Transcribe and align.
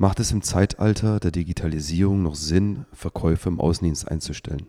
Macht 0.00 0.20
es 0.20 0.30
im 0.30 0.42
Zeitalter 0.42 1.18
der 1.18 1.32
Digitalisierung 1.32 2.22
noch 2.22 2.36
Sinn, 2.36 2.86
Verkäufe 2.92 3.48
im 3.48 3.58
Außendienst 3.58 4.06
einzustellen? 4.06 4.68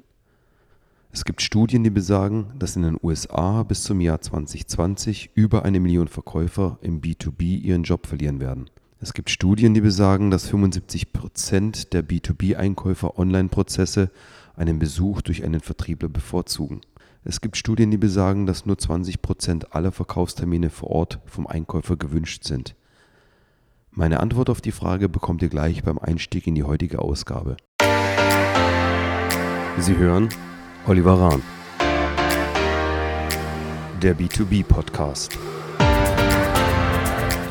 Es 1.11 1.23
gibt 1.23 1.43
Studien, 1.43 1.83
die 1.83 1.91
besagen, 1.91 2.47
dass 2.57 2.75
in 2.75 2.81
den 2.81 2.97
USA 2.99 3.61
bis 3.61 3.83
zum 3.83 4.01
Jahr 4.01 4.21
2020 4.21 5.29
über 5.35 5.65
eine 5.65 5.79
Million 5.79 6.07
Verkäufer 6.07 6.79
im 6.81 6.99
B2B 6.99 7.61
ihren 7.61 7.83
Job 7.83 8.07
verlieren 8.07 8.39
werden. 8.39 8.71
Es 9.01 9.13
gibt 9.13 9.29
Studien, 9.29 9.75
die 9.75 9.81
besagen, 9.81 10.31
dass 10.31 10.47
75 10.47 11.13
Prozent 11.13 11.93
der 11.93 12.03
B2B-Einkäufer 12.03 13.19
Online-Prozesse 13.19 14.09
einen 14.55 14.79
Besuch 14.79 15.21
durch 15.21 15.43
einen 15.43 15.59
Vertriebler 15.59 16.09
bevorzugen. 16.09 16.81
Es 17.23 17.39
gibt 17.39 17.55
Studien, 17.55 17.91
die 17.91 17.97
besagen, 17.97 18.47
dass 18.47 18.65
nur 18.65 18.79
20 18.79 19.21
Prozent 19.21 19.75
aller 19.75 19.91
Verkaufstermine 19.91 20.71
vor 20.71 20.89
Ort 20.89 21.19
vom 21.27 21.45
Einkäufer 21.45 21.97
gewünscht 21.97 22.45
sind. 22.45 22.73
Meine 23.99 24.21
Antwort 24.21 24.49
auf 24.49 24.61
die 24.61 24.71
Frage 24.71 25.09
bekommt 25.09 25.41
ihr 25.41 25.49
gleich 25.49 25.83
beim 25.83 25.99
Einstieg 25.99 26.47
in 26.47 26.55
die 26.55 26.63
heutige 26.63 26.99
Ausgabe. 26.99 27.57
Sie 29.77 29.97
hören 29.97 30.29
Oliver 30.87 31.19
Rahn. 31.19 31.41
Der 34.01 34.15
B2B 34.17 34.63
Podcast. 34.63 35.37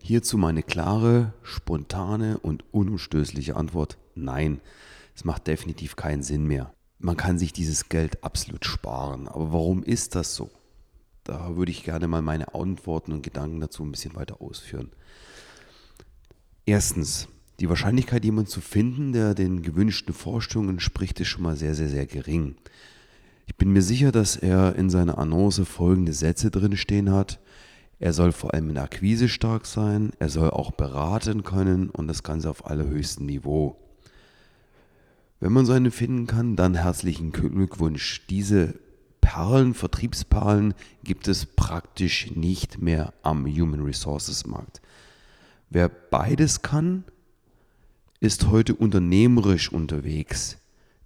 Hierzu 0.00 0.38
meine 0.38 0.62
klare, 0.62 1.34
spontane 1.42 2.38
und 2.38 2.64
unumstößliche 2.70 3.56
Antwort 3.56 3.98
Nein, 4.14 4.60
es 5.16 5.24
macht 5.24 5.48
definitiv 5.48 5.96
keinen 5.96 6.22
Sinn 6.22 6.44
mehr. 6.44 6.72
Man 6.98 7.16
kann 7.16 7.38
sich 7.38 7.52
dieses 7.52 7.88
Geld 7.88 8.24
absolut 8.24 8.64
sparen. 8.64 9.28
Aber 9.28 9.52
warum 9.52 9.82
ist 9.82 10.14
das 10.14 10.34
so? 10.34 10.50
Da 11.24 11.56
würde 11.56 11.70
ich 11.70 11.84
gerne 11.84 12.08
mal 12.08 12.22
meine 12.22 12.54
Antworten 12.54 13.12
und 13.12 13.22
Gedanken 13.22 13.60
dazu 13.60 13.84
ein 13.84 13.92
bisschen 13.92 14.16
weiter 14.16 14.40
ausführen. 14.40 14.90
Erstens, 16.66 17.28
die 17.60 17.68
Wahrscheinlichkeit, 17.68 18.24
jemanden 18.24 18.50
zu 18.50 18.60
finden, 18.60 19.12
der 19.12 19.34
den 19.34 19.62
gewünschten 19.62 20.14
Vorstellungen 20.14 20.70
entspricht, 20.70 21.20
ist 21.20 21.28
schon 21.28 21.42
mal 21.42 21.56
sehr, 21.56 21.74
sehr, 21.74 21.88
sehr 21.88 22.06
gering. 22.06 22.56
Ich 23.46 23.56
bin 23.56 23.72
mir 23.72 23.82
sicher, 23.82 24.12
dass 24.12 24.36
er 24.36 24.76
in 24.76 24.90
seiner 24.90 25.18
Annonce 25.18 25.66
folgende 25.66 26.12
Sätze 26.12 26.50
drin 26.50 26.76
stehen 26.76 27.10
hat. 27.10 27.40
Er 27.98 28.12
soll 28.12 28.32
vor 28.32 28.54
allem 28.54 28.70
in 28.70 28.78
Akquise 28.78 29.28
stark 29.28 29.66
sein, 29.66 30.12
er 30.18 30.28
soll 30.28 30.50
auch 30.50 30.70
beraten 30.70 31.42
können 31.42 31.90
und 31.90 32.06
das 32.06 32.22
Ganze 32.22 32.48
auf 32.50 32.66
allerhöchstem 32.66 33.26
Niveau. 33.26 33.76
Wenn 35.40 35.52
man 35.52 35.66
so 35.66 35.72
einen 35.72 35.90
finden 35.90 36.26
kann, 36.26 36.56
dann 36.56 36.74
herzlichen 36.74 37.30
Glückwunsch. 37.32 38.26
Diese 38.28 38.74
Perlen, 39.20 39.74
Vertriebsperlen 39.74 40.74
gibt 41.04 41.28
es 41.28 41.46
praktisch 41.46 42.30
nicht 42.34 42.80
mehr 42.80 43.12
am 43.22 43.46
Human 43.46 43.82
Resources 43.82 44.46
Markt. 44.46 44.80
Wer 45.70 45.88
beides 45.88 46.62
kann, 46.62 47.04
ist 48.20 48.48
heute 48.48 48.74
unternehmerisch 48.74 49.70
unterwegs. 49.70 50.56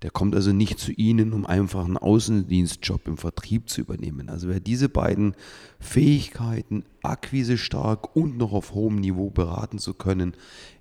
Der 0.03 0.11
kommt 0.11 0.35
also 0.35 0.53
nicht 0.53 0.81
zu 0.81 0.91
Ihnen, 0.93 1.33
um 1.33 1.47
einfach 1.47 1.85
einen 1.85 1.97
Außendienstjob 1.97 3.07
im 3.07 3.17
Vertrieb 3.17 3.69
zu 3.69 3.81
übernehmen. 3.81 4.29
Also 4.29 4.49
wer 4.49 4.59
diese 4.59 4.89
beiden 4.89 5.35
Fähigkeiten, 5.79 6.85
Akquise 7.03 7.57
stark 7.57 8.17
und 8.17 8.37
noch 8.37 8.53
auf 8.53 8.75
hohem 8.75 8.97
Niveau 8.97 9.31
beraten 9.31 9.79
zu 9.79 9.95
können, 9.95 10.35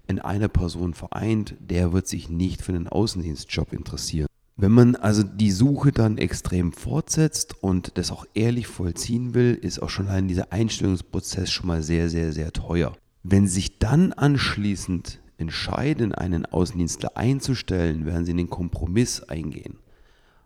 in 0.08 0.20
einer 0.20 0.48
Person 0.48 0.94
vereint, 0.94 1.56
der 1.60 1.94
wird 1.94 2.08
sich 2.08 2.30
nicht 2.30 2.64
für 2.64 2.74
einen 2.74 2.88
Außendienstjob 2.88 3.74
interessieren. 3.74 4.28
Wenn 4.58 4.72
man 4.72 4.96
also 4.96 5.24
die 5.24 5.52
Suche 5.52 5.92
dann 5.92 6.18
extrem 6.18 6.74
fortsetzt 6.74 7.64
und 7.64 7.98
das 7.98 8.12
auch 8.12 8.26
ehrlich 8.34 8.68
vollziehen 8.68 9.34
will, 9.34 9.58
ist 9.60 9.82
auch 9.82 9.90
schon 9.90 10.08
allein 10.08 10.28
dieser 10.28 10.52
Einstellungsprozess 10.52 11.50
schon 11.50 11.68
mal 11.68 11.82
sehr, 11.84 12.10
sehr, 12.10 12.34
sehr 12.34 12.52
teuer. 12.52 12.94
Wenn 13.24 13.48
sich 13.48 13.80
dann 13.80 14.14
anschließend 14.14 15.21
entscheiden, 15.42 16.14
einen 16.14 16.46
Außendienstler 16.46 17.18
einzustellen, 17.18 18.06
werden 18.06 18.26
Sie 18.26 18.32
einen 18.32 18.50
Kompromiss 18.50 19.24
eingehen. 19.24 19.78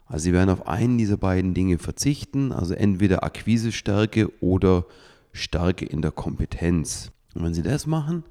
Also 0.07 0.23
Sie 0.23 0.33
werden 0.33 0.50
auf 0.50 0.67
einen 0.67 0.97
dieser 0.97 1.17
beiden 1.17 1.53
Dinge 1.53 1.78
verzichten, 1.78 2.51
also 2.51 2.73
entweder 2.73 3.23
Akquisestärke 3.23 4.31
oder 4.41 4.85
Stärke 5.31 5.85
in 5.85 6.01
der 6.01 6.11
Kompetenz. 6.11 7.11
Und 7.34 7.44
wenn 7.44 7.53
Sie 7.53 7.63
das 7.63 7.85
machen, 7.85 8.23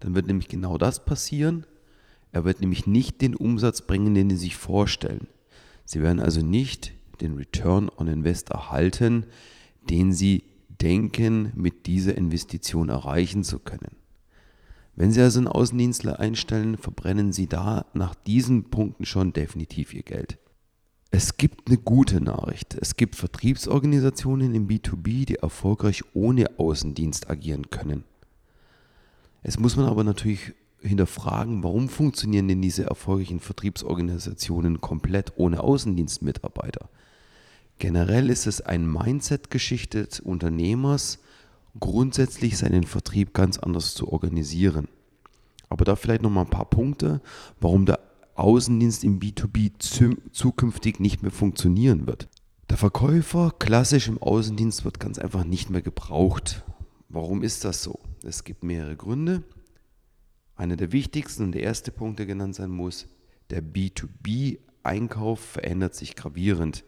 dann 0.00 0.14
wird 0.14 0.26
nämlich 0.26 0.48
genau 0.48 0.78
das 0.78 1.04
passieren, 1.04 1.66
er 2.32 2.44
wird 2.44 2.60
nämlich 2.60 2.86
nicht 2.86 3.20
den 3.22 3.34
Umsatz 3.34 3.82
bringen, 3.82 4.14
den 4.14 4.30
Sie 4.30 4.36
sich 4.36 4.56
vorstellen. 4.56 5.26
Sie 5.84 6.00
werden 6.00 6.20
also 6.20 6.42
nicht 6.42 6.92
den 7.20 7.34
Return 7.34 7.90
on 7.96 8.06
Invest 8.06 8.50
erhalten, 8.50 9.26
den 9.88 10.12
Sie 10.12 10.44
denken, 10.68 11.52
mit 11.54 11.86
dieser 11.86 12.16
Investition 12.16 12.88
erreichen 12.88 13.42
zu 13.42 13.58
können. 13.58 13.96
Wenn 15.00 15.12
Sie 15.12 15.22
also 15.22 15.38
einen 15.38 15.48
Außendienstler 15.48 16.20
einstellen, 16.20 16.76
verbrennen 16.76 17.32
Sie 17.32 17.46
da 17.46 17.86
nach 17.94 18.14
diesen 18.14 18.64
Punkten 18.64 19.06
schon 19.06 19.32
definitiv 19.32 19.94
Ihr 19.94 20.02
Geld. 20.02 20.36
Es 21.10 21.38
gibt 21.38 21.68
eine 21.68 21.78
gute 21.78 22.20
Nachricht. 22.20 22.76
Es 22.78 22.96
gibt 22.96 23.16
Vertriebsorganisationen 23.16 24.54
im 24.54 24.68
B2B, 24.68 25.24
die 25.24 25.36
erfolgreich 25.36 26.02
ohne 26.12 26.58
Außendienst 26.58 27.30
agieren 27.30 27.70
können. 27.70 28.04
Es 29.42 29.58
muss 29.58 29.74
man 29.74 29.86
aber 29.86 30.04
natürlich 30.04 30.52
hinterfragen, 30.82 31.62
warum 31.62 31.88
funktionieren 31.88 32.48
denn 32.48 32.60
diese 32.60 32.84
erfolgreichen 32.84 33.40
Vertriebsorganisationen 33.40 34.82
komplett 34.82 35.32
ohne 35.36 35.62
Außendienstmitarbeiter? 35.62 36.90
Generell 37.78 38.28
ist 38.28 38.46
es 38.46 38.60
ein 38.60 38.86
Mindset-Geschichte 38.86 40.04
des 40.04 40.20
Unternehmers, 40.20 41.20
grundsätzlich 41.78 42.58
seinen 42.58 42.84
Vertrieb 42.84 43.34
ganz 43.34 43.58
anders 43.58 43.94
zu 43.94 44.12
organisieren. 44.12 44.88
Aber 45.68 45.84
da 45.84 45.96
vielleicht 45.96 46.22
noch 46.22 46.30
mal 46.30 46.42
ein 46.42 46.50
paar 46.50 46.68
Punkte, 46.68 47.20
warum 47.60 47.86
der 47.86 48.00
Außendienst 48.34 49.04
im 49.04 49.20
B2B 49.20 49.72
zukünftig 50.32 50.98
nicht 50.98 51.22
mehr 51.22 51.30
funktionieren 51.30 52.06
wird. 52.06 52.28
Der 52.70 52.76
Verkäufer 52.76 53.52
klassisch 53.58 54.08
im 54.08 54.18
Außendienst 54.18 54.84
wird 54.84 54.98
ganz 55.00 55.18
einfach 55.18 55.44
nicht 55.44 55.70
mehr 55.70 55.82
gebraucht. 55.82 56.64
Warum 57.08 57.42
ist 57.42 57.64
das 57.64 57.82
so? 57.82 57.98
Es 58.22 58.44
gibt 58.44 58.64
mehrere 58.64 58.96
Gründe. 58.96 59.42
Einer 60.56 60.76
der 60.76 60.92
wichtigsten 60.92 61.44
und 61.44 61.52
der 61.52 61.62
erste 61.62 61.90
Punkt, 61.90 62.18
der 62.18 62.26
genannt 62.26 62.54
sein 62.54 62.70
muss, 62.70 63.08
der 63.50 63.62
B2B-Einkauf 63.62 65.40
verändert 65.40 65.94
sich 65.94 66.16
gravierend. 66.16 66.84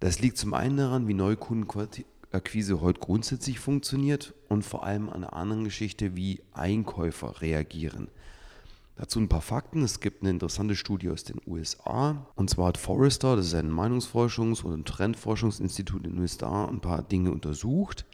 Das 0.00 0.20
liegt 0.20 0.36
zum 0.36 0.52
einen 0.52 0.76
daran, 0.76 1.08
wie 1.08 1.14
Neukunden 1.14 1.66
Akquise 2.34 2.80
heute 2.80 3.00
grundsätzlich 3.00 3.58
funktioniert 3.58 4.34
und 4.48 4.64
vor 4.64 4.84
allem 4.84 5.08
an 5.08 5.24
einer 5.24 5.32
anderen 5.32 5.64
Geschichte, 5.64 6.16
wie 6.16 6.42
Einkäufer 6.52 7.40
reagieren. 7.40 8.08
Dazu 8.96 9.18
ein 9.18 9.28
paar 9.28 9.40
Fakten. 9.40 9.82
Es 9.82 10.00
gibt 10.00 10.22
eine 10.22 10.30
interessante 10.30 10.76
Studie 10.76 11.10
aus 11.10 11.24
den 11.24 11.40
USA. 11.46 12.26
Und 12.36 12.50
zwar 12.50 12.68
hat 12.68 12.78
Forrester, 12.78 13.34
das 13.34 13.46
ist 13.46 13.54
ein 13.54 13.72
Meinungsforschungs- 13.72 14.64
ein 14.64 14.84
Trendforschungsinstitut 14.84 16.06
in 16.06 16.12
den 16.12 16.20
USA, 16.20 16.66
ein 16.66 16.80
paar 16.80 17.02
Dinge 17.02 17.32
untersucht. 17.32 18.06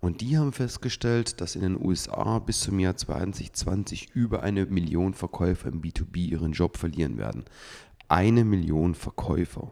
Und 0.00 0.20
die 0.20 0.38
haben 0.38 0.52
festgestellt, 0.52 1.40
dass 1.40 1.56
in 1.56 1.62
den 1.62 1.82
USA 1.82 2.38
bis 2.38 2.60
zum 2.60 2.78
Jahr 2.78 2.96
2020 2.96 4.10
über 4.14 4.42
eine 4.42 4.66
Million 4.66 5.14
Verkäufer 5.14 5.68
im 5.68 5.82
B2B 5.82 6.30
ihren 6.30 6.52
Job 6.52 6.76
verlieren 6.76 7.16
werden. 7.18 7.44
Eine 8.08 8.44
Million 8.44 8.94
Verkäufer. 8.94 9.70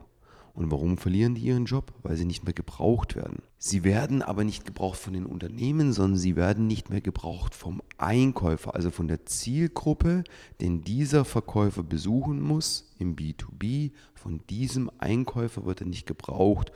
Und 0.53 0.69
warum 0.71 0.97
verlieren 0.97 1.33
die 1.33 1.41
ihren 1.41 1.65
Job? 1.65 1.91
Weil 2.03 2.15
sie 2.15 2.25
nicht 2.25 2.43
mehr 2.43 2.53
gebraucht 2.53 3.15
werden. 3.15 3.41
Sie 3.57 3.83
werden 3.83 4.21
aber 4.21 4.43
nicht 4.43 4.65
gebraucht 4.65 4.99
von 4.99 5.13
den 5.13 5.25
Unternehmen, 5.25 5.93
sondern 5.93 6.19
sie 6.19 6.35
werden 6.35 6.67
nicht 6.67 6.91
mehr 6.91 7.01
gebraucht 7.01 7.55
vom 7.55 7.81
Einkäufer, 7.97 8.75
also 8.75 8.91
von 8.91 9.07
der 9.07 9.25
Zielgruppe, 9.25 10.23
den 10.61 10.83
dieser 10.83 11.25
Verkäufer 11.25 11.81
besuchen 11.81 12.39
muss 12.39 12.93
im 12.99 13.15
B2B. 13.15 13.91
Von 14.13 14.41
diesem 14.47 14.91
Einkäufer 14.99 15.65
wird 15.65 15.81
er 15.81 15.87
nicht 15.87 16.05
gebraucht 16.05 16.71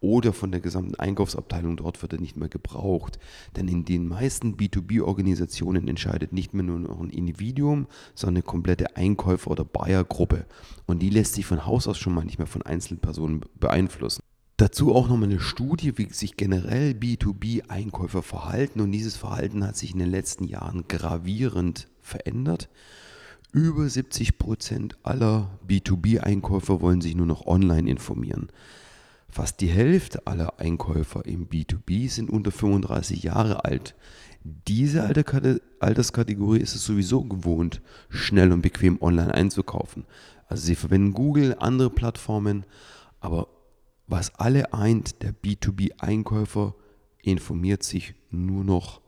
oder 0.00 0.32
von 0.32 0.50
der 0.50 0.60
gesamten 0.60 0.94
Einkaufsabteilung 0.94 1.76
dort 1.76 2.00
wird 2.00 2.14
er 2.14 2.20
nicht 2.20 2.36
mehr 2.36 2.48
gebraucht. 2.48 3.18
Denn 3.56 3.68
in 3.68 3.84
den 3.84 4.08
meisten 4.08 4.56
B2B-Organisationen 4.56 5.88
entscheidet 5.88 6.32
nicht 6.32 6.54
mehr 6.54 6.64
nur 6.64 6.78
noch 6.78 7.00
ein 7.00 7.10
Individuum, 7.10 7.86
sondern 8.14 8.36
eine 8.36 8.42
komplette 8.42 8.96
Einkäufer- 8.96 9.50
oder 9.50 9.64
Buyer-Gruppe. 9.64 10.46
Und 10.86 11.00
die 11.00 11.10
lässt 11.10 11.34
sich 11.34 11.46
von 11.46 11.66
Haus 11.66 11.86
aus 11.86 11.98
schon 11.98 12.14
mal 12.14 12.24
nicht 12.24 12.38
mehr 12.38 12.46
von 12.46 12.62
einzelnen 12.62 13.00
Personen 13.00 13.42
beeinflussen. 13.58 14.22
Dazu 14.56 14.94
auch 14.94 15.08
nochmal 15.08 15.30
eine 15.30 15.40
Studie, 15.40 15.96
wie 15.96 16.12
sich 16.12 16.36
generell 16.36 16.92
B2B-Einkäufer 16.92 18.22
verhalten. 18.22 18.80
Und 18.80 18.92
dieses 18.92 19.16
Verhalten 19.16 19.66
hat 19.66 19.76
sich 19.76 19.92
in 19.92 19.98
den 19.98 20.10
letzten 20.10 20.44
Jahren 20.44 20.84
gravierend 20.86 21.88
verändert. 22.02 22.68
Über 23.52 23.88
70 23.88 24.38
Prozent 24.38 24.98
aller 25.02 25.58
B2B-Einkäufer 25.66 26.80
wollen 26.80 27.00
sich 27.00 27.16
nur 27.16 27.26
noch 27.26 27.46
online 27.46 27.90
informieren. 27.90 28.48
Fast 29.30 29.60
die 29.60 29.68
Hälfte 29.68 30.26
aller 30.26 30.58
Einkäufer 30.58 31.24
im 31.24 31.48
B2B 31.48 32.10
sind 32.10 32.30
unter 32.30 32.50
35 32.50 33.22
Jahre 33.22 33.64
alt. 33.64 33.94
Diese 34.42 35.04
Alterskategorie 35.04 36.60
ist 36.60 36.74
es 36.74 36.84
sowieso 36.84 37.24
gewohnt, 37.24 37.80
schnell 38.08 38.52
und 38.52 38.62
bequem 38.62 39.00
online 39.00 39.32
einzukaufen. 39.32 40.04
Also 40.48 40.66
sie 40.66 40.74
verwenden 40.74 41.12
Google, 41.12 41.56
andere 41.58 41.90
Plattformen, 41.90 42.64
aber 43.20 43.48
was 44.06 44.34
alle 44.34 44.72
eint, 44.72 45.22
der 45.22 45.32
B2B-Einkäufer 45.32 46.74
informiert 47.22 47.84
sich 47.84 48.14
nur 48.30 48.64
noch 48.64 49.00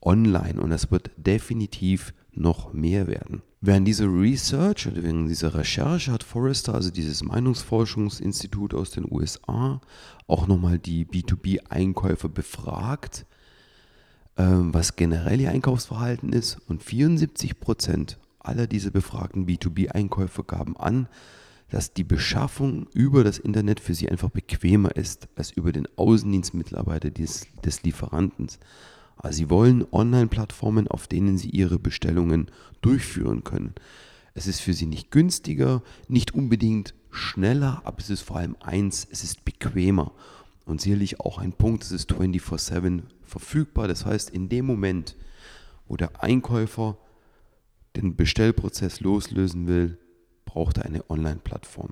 online 0.00 0.60
und 0.60 0.70
es 0.70 0.92
wird 0.92 1.10
definitiv 1.16 2.14
noch 2.36 2.72
mehr 2.72 3.06
werden. 3.06 3.42
Während 3.60 3.88
dieser 3.88 4.06
Research 4.06 4.86
oder 4.86 5.02
während 5.02 5.30
dieser 5.30 5.54
Recherche 5.54 6.12
hat 6.12 6.22
Forrester, 6.22 6.74
also 6.74 6.90
dieses 6.90 7.22
Meinungsforschungsinstitut 7.22 8.74
aus 8.74 8.90
den 8.90 9.10
USA, 9.10 9.80
auch 10.26 10.46
nochmal 10.46 10.78
die 10.78 11.06
B2B-Einkäufer 11.06 12.28
befragt, 12.28 13.24
ähm, 14.36 14.74
was 14.74 14.96
generell 14.96 15.40
ihr 15.40 15.50
Einkaufsverhalten 15.50 16.32
ist. 16.32 16.58
Und 16.68 16.82
74 16.82 17.58
Prozent 17.60 18.18
aller 18.38 18.66
dieser 18.66 18.90
befragten 18.90 19.46
B2B-Einkäufer 19.46 20.44
gaben 20.44 20.76
an, 20.76 21.08
dass 21.70 21.94
die 21.94 22.04
Beschaffung 22.04 22.86
über 22.92 23.24
das 23.24 23.38
Internet 23.38 23.80
für 23.80 23.94
sie 23.94 24.10
einfach 24.10 24.30
bequemer 24.30 24.94
ist 24.94 25.28
als 25.36 25.50
über 25.50 25.72
den 25.72 25.88
Außendienstmitarbeiter 25.96 27.10
des, 27.10 27.46
des 27.64 27.82
Lieferanten. 27.82 28.48
Also 29.16 29.38
sie 29.38 29.50
wollen 29.50 29.86
Online-Plattformen, 29.90 30.88
auf 30.88 31.06
denen 31.06 31.38
sie 31.38 31.50
ihre 31.50 31.78
Bestellungen 31.78 32.50
durchführen 32.82 33.44
können. 33.44 33.74
Es 34.34 34.46
ist 34.46 34.60
für 34.60 34.74
sie 34.74 34.86
nicht 34.86 35.10
günstiger, 35.10 35.82
nicht 36.08 36.34
unbedingt 36.34 36.94
schneller, 37.10 37.80
aber 37.84 37.98
es 37.98 38.10
ist 38.10 38.22
vor 38.22 38.38
allem 38.38 38.56
eins, 38.60 39.06
es 39.10 39.22
ist 39.22 39.44
bequemer. 39.44 40.12
Und 40.66 40.80
sicherlich 40.80 41.20
auch 41.20 41.38
ein 41.38 41.52
Punkt, 41.52 41.84
es 41.84 41.92
ist 41.92 42.10
24/7 42.12 43.02
verfügbar. 43.22 43.86
Das 43.86 44.04
heißt, 44.04 44.30
in 44.30 44.48
dem 44.48 44.66
Moment, 44.66 45.14
wo 45.86 45.96
der 45.96 46.22
Einkäufer 46.22 46.96
den 47.96 48.16
Bestellprozess 48.16 49.00
loslösen 49.00 49.68
will, 49.68 49.98
braucht 50.44 50.78
er 50.78 50.86
eine 50.86 51.08
Online-Plattform. 51.08 51.90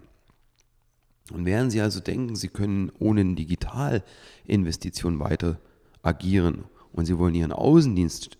Und 1.30 1.44
während 1.44 1.70
Sie 1.70 1.80
also 1.80 2.00
denken, 2.00 2.34
Sie 2.34 2.48
können 2.48 2.90
ohne 2.98 3.34
Digitalinvestition 3.34 5.20
weiter 5.20 5.60
agieren 6.02 6.64
und 6.92 7.06
Sie 7.06 7.18
wollen 7.18 7.34
Ihren 7.34 7.52
Außendienst 7.52 8.38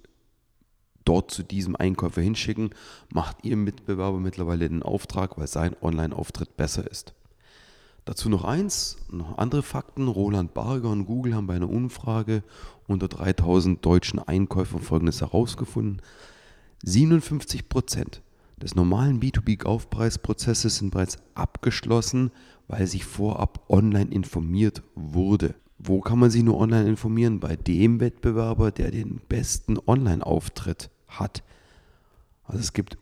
dort 1.04 1.31
zu 1.31 1.43
diesem 1.43 1.76
Einkäufer 1.76 2.20
hinschicken, 2.20 2.70
macht 3.12 3.44
Ihr 3.44 3.56
Mitbewerber 3.56 4.19
mittlerweile 4.19 4.69
den 4.69 4.82
Auftrag, 4.82 5.38
weil 5.38 5.46
sein 5.46 5.76
Online-Auftritt 5.81 6.56
besser 6.56 6.88
ist. 6.90 7.14
Dazu 8.04 8.28
noch 8.28 8.44
eins, 8.44 8.96
noch 9.10 9.38
andere 9.38 9.62
Fakten. 9.62 10.08
Roland 10.08 10.54
Barger 10.54 10.90
und 10.90 11.06
Google 11.06 11.34
haben 11.34 11.46
bei 11.46 11.54
einer 11.54 11.70
Umfrage 11.70 12.43
unter 12.88 13.06
3000 13.06 13.84
deutschen 13.84 14.19
Einkäufern 14.19 14.81
Folgendes 14.81 15.20
herausgefunden. 15.20 16.02
57 16.82 17.69
Prozent 17.69 18.22
des 18.60 18.75
normalen 18.75 19.20
B2B-Kaufpreisprozesses 19.20 20.78
sind 20.78 20.90
bereits 20.90 21.19
abgeschlossen, 21.34 22.32
weil 22.66 22.88
sich 22.88 23.04
vorab 23.04 23.64
online 23.69 24.10
informiert 24.10 24.82
wurde. 24.96 25.54
Wo 25.84 26.00
kann 26.00 26.19
man 26.19 26.31
sich 26.31 26.44
nur 26.44 26.58
online 26.58 26.88
informieren? 26.88 27.40
Bei 27.40 27.56
dem 27.56 27.99
Wettbewerber, 27.99 28.70
der 28.70 28.93
den 28.93 29.20
besten 29.29 29.79
Online-Auftritt 29.84 30.90
hat. 31.08 31.43
Also 32.44 32.61
es 32.61 32.73
gibt 32.73 32.99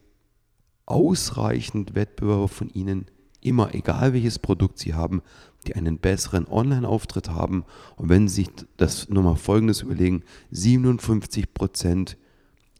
ausreichend 0.86 1.94
Wettbewerber 1.94 2.48
von 2.48 2.70
Ihnen, 2.70 3.06
immer 3.42 3.74
egal 3.74 4.14
welches 4.14 4.38
Produkt 4.38 4.78
Sie 4.78 4.94
haben, 4.94 5.20
die 5.66 5.74
einen 5.74 5.98
besseren 5.98 6.46
Online-Auftritt 6.48 7.28
haben. 7.28 7.64
Und 7.96 8.08
wenn 8.08 8.28
Sie 8.28 8.44
sich 8.44 8.50
das 8.78 9.10
nochmal 9.10 9.36
folgendes 9.36 9.82
überlegen, 9.82 10.22
57 10.50 11.52
Prozent 11.52 12.16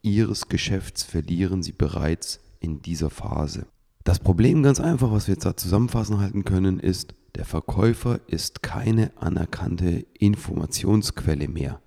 Ihres 0.00 0.49
Geschäfts 0.49 1.03
verlieren 1.03 1.62
Sie 1.62 1.73
bereits 1.73 2.41
in 2.58 2.81
dieser 2.81 3.11
Phase. 3.11 3.67
Das 4.05 4.19
Problem 4.19 4.62
ganz 4.62 4.81
einfach, 4.81 5.12
was 5.12 5.26
wir 5.26 5.35
jetzt 5.35 5.44
da 5.44 5.56
zusammenfassen 5.56 6.20
halten 6.20 6.44
können, 6.44 6.81
ist, 6.81 7.14
der 7.35 7.44
Verkäufer 7.44 8.21
ist 8.27 8.62
keine 8.62 9.17
anerkannte 9.17 10.06
Informationsquelle 10.19 11.49
mehr. 11.49 11.81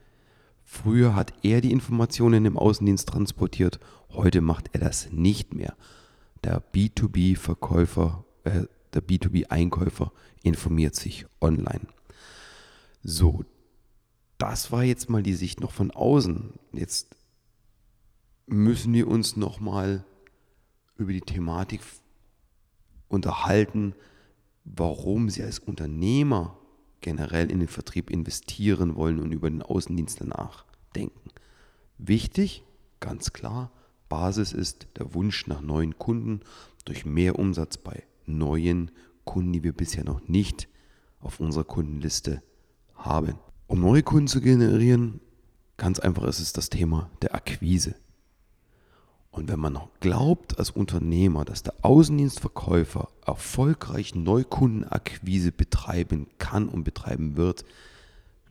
Früher 0.64 1.16
hat 1.16 1.34
er 1.44 1.62
die 1.62 1.72
Informationen 1.72 2.46
im 2.46 2.58
Außendienst 2.58 3.08
transportiert, 3.08 3.80
heute 4.10 4.42
macht 4.42 4.70
er 4.74 4.80
das 4.80 5.12
nicht 5.12 5.54
mehr. 5.54 5.76
Der 6.44 6.62
B2B-Verkäufer, 6.62 8.26
äh, 8.44 8.64
der 8.94 9.04
B2B-Einkäufer 9.04 10.12
informiert 10.42 10.96
sich 10.96 11.26
online. 11.42 11.88
So, 13.04 13.44
das 14.38 14.72
war 14.72 14.84
jetzt 14.84 15.10
mal 15.10 15.24
die 15.24 15.36
Sicht 15.36 15.60
noch 15.60 15.72
von 15.72 15.92
außen. 15.92 16.54
Jetzt 16.72 17.16
müssen 18.46 18.94
wir 18.94 19.08
uns 19.08 19.36
noch 19.36 19.60
mal 19.60 20.06
über 20.98 21.14
die 21.14 21.22
Thematik 21.22 21.82
unterhalten, 23.08 23.94
warum 24.66 25.30
sie 25.30 25.44
als 25.44 25.60
Unternehmer 25.60 26.58
generell 27.02 27.52
in 27.52 27.60
den 27.60 27.68
Vertrieb 27.68 28.10
investieren 28.10 28.96
wollen 28.96 29.20
und 29.20 29.32
über 29.32 29.50
den 29.50 29.62
Außendienst 29.62 30.22
danach 30.22 30.66
denken. 30.96 31.30
Wichtig, 31.98 32.64
ganz 33.00 33.34
klar, 33.34 33.72
Basis 34.10 34.54
ist 34.54 34.88
der 34.98 35.14
Wunsch 35.14 35.48
nach 35.48 35.62
neuen 35.62 35.98
Kunden 35.98 36.42
durch 36.86 37.06
mehr 37.06 37.40
Umsatz 37.40 37.78
bei 37.78 38.04
neuen 38.26 38.92
Kunden, 39.26 39.54
die 39.54 39.64
wir 39.64 39.74
bisher 39.74 40.04
noch 40.04 40.28
nicht 40.28 40.68
auf 41.20 41.40
unserer 41.40 41.64
Kundenliste 41.64 42.42
haben. 42.96 43.36
Um 43.68 43.82
neue 43.82 44.04
Kunden 44.04 44.28
zu 44.28 44.42
generieren, 44.42 45.20
ganz 45.78 46.00
einfach 46.00 46.24
ist 46.24 46.40
es 46.40 46.54
das 46.54 46.70
Thema 46.70 47.10
der 47.22 47.36
Akquise. 47.36 47.96
Und 49.34 49.50
wenn 49.50 49.60
man 49.60 49.80
glaubt 50.00 50.60
als 50.60 50.70
Unternehmer, 50.70 51.44
dass 51.44 51.64
der 51.64 51.74
Außendienstverkäufer 51.82 53.10
erfolgreich 53.26 54.14
Neukundenakquise 54.14 55.52
betreiben 55.52 56.28
kann 56.38 56.70
und 56.70 56.84
betreiben 56.84 57.36
wird, 57.36 57.66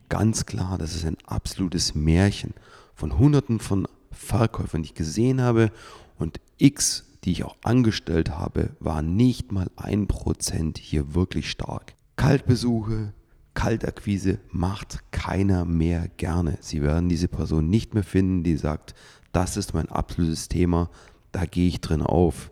ganz 0.09 0.45
klar, 0.45 0.77
das 0.77 0.93
ist 0.93 1.05
ein 1.05 1.15
absolutes 1.25 1.95
Märchen 1.95 2.53
von 2.93 3.17
Hunderten 3.17 3.61
von 3.61 3.87
Verkäufern, 4.11 4.83
die 4.83 4.89
ich 4.89 4.93
gesehen 4.93 5.39
habe 5.39 5.71
und 6.19 6.41
X, 6.57 7.05
die 7.23 7.31
ich 7.31 7.45
auch 7.45 7.55
angestellt 7.63 8.31
habe, 8.31 8.71
war 8.81 9.01
nicht 9.01 9.53
mal 9.53 9.71
ein 9.77 10.07
Prozent 10.07 10.77
hier 10.77 11.15
wirklich 11.15 11.49
stark. 11.49 11.93
Kaltbesuche, 12.17 13.13
Kaltakquise 13.53 14.39
macht 14.51 14.99
keiner 15.11 15.63
mehr 15.63 16.09
gerne. 16.17 16.57
Sie 16.59 16.81
werden 16.81 17.07
diese 17.07 17.29
Person 17.29 17.69
nicht 17.69 17.93
mehr 17.93 18.03
finden, 18.03 18.43
die 18.43 18.57
sagt, 18.57 18.93
das 19.33 19.57
ist 19.57 19.73
mein 19.73 19.89
absolutes 19.89 20.47
Thema, 20.47 20.89
da 21.33 21.45
gehe 21.45 21.67
ich 21.67 21.81
drin 21.81 22.01
auf. 22.01 22.51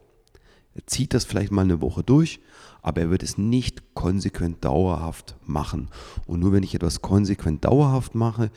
Er 0.73 0.85
zieht 0.87 1.13
das 1.13 1.25
vielleicht 1.25 1.51
mal 1.51 1.61
eine 1.61 1.81
Woche 1.81 2.03
durch, 2.03 2.39
aber 2.81 3.01
er 3.01 3.09
wird 3.09 3.23
es 3.23 3.37
nicht 3.37 3.93
konsequent 3.93 4.65
dauerhaft 4.65 5.35
machen. 5.45 5.89
Und 6.25 6.39
nur 6.39 6.51
wenn 6.51 6.63
ich 6.63 6.75
etwas 6.75 7.01
konsequent 7.01 7.63
dauerhaft 7.63 8.15
mache, 8.15 8.51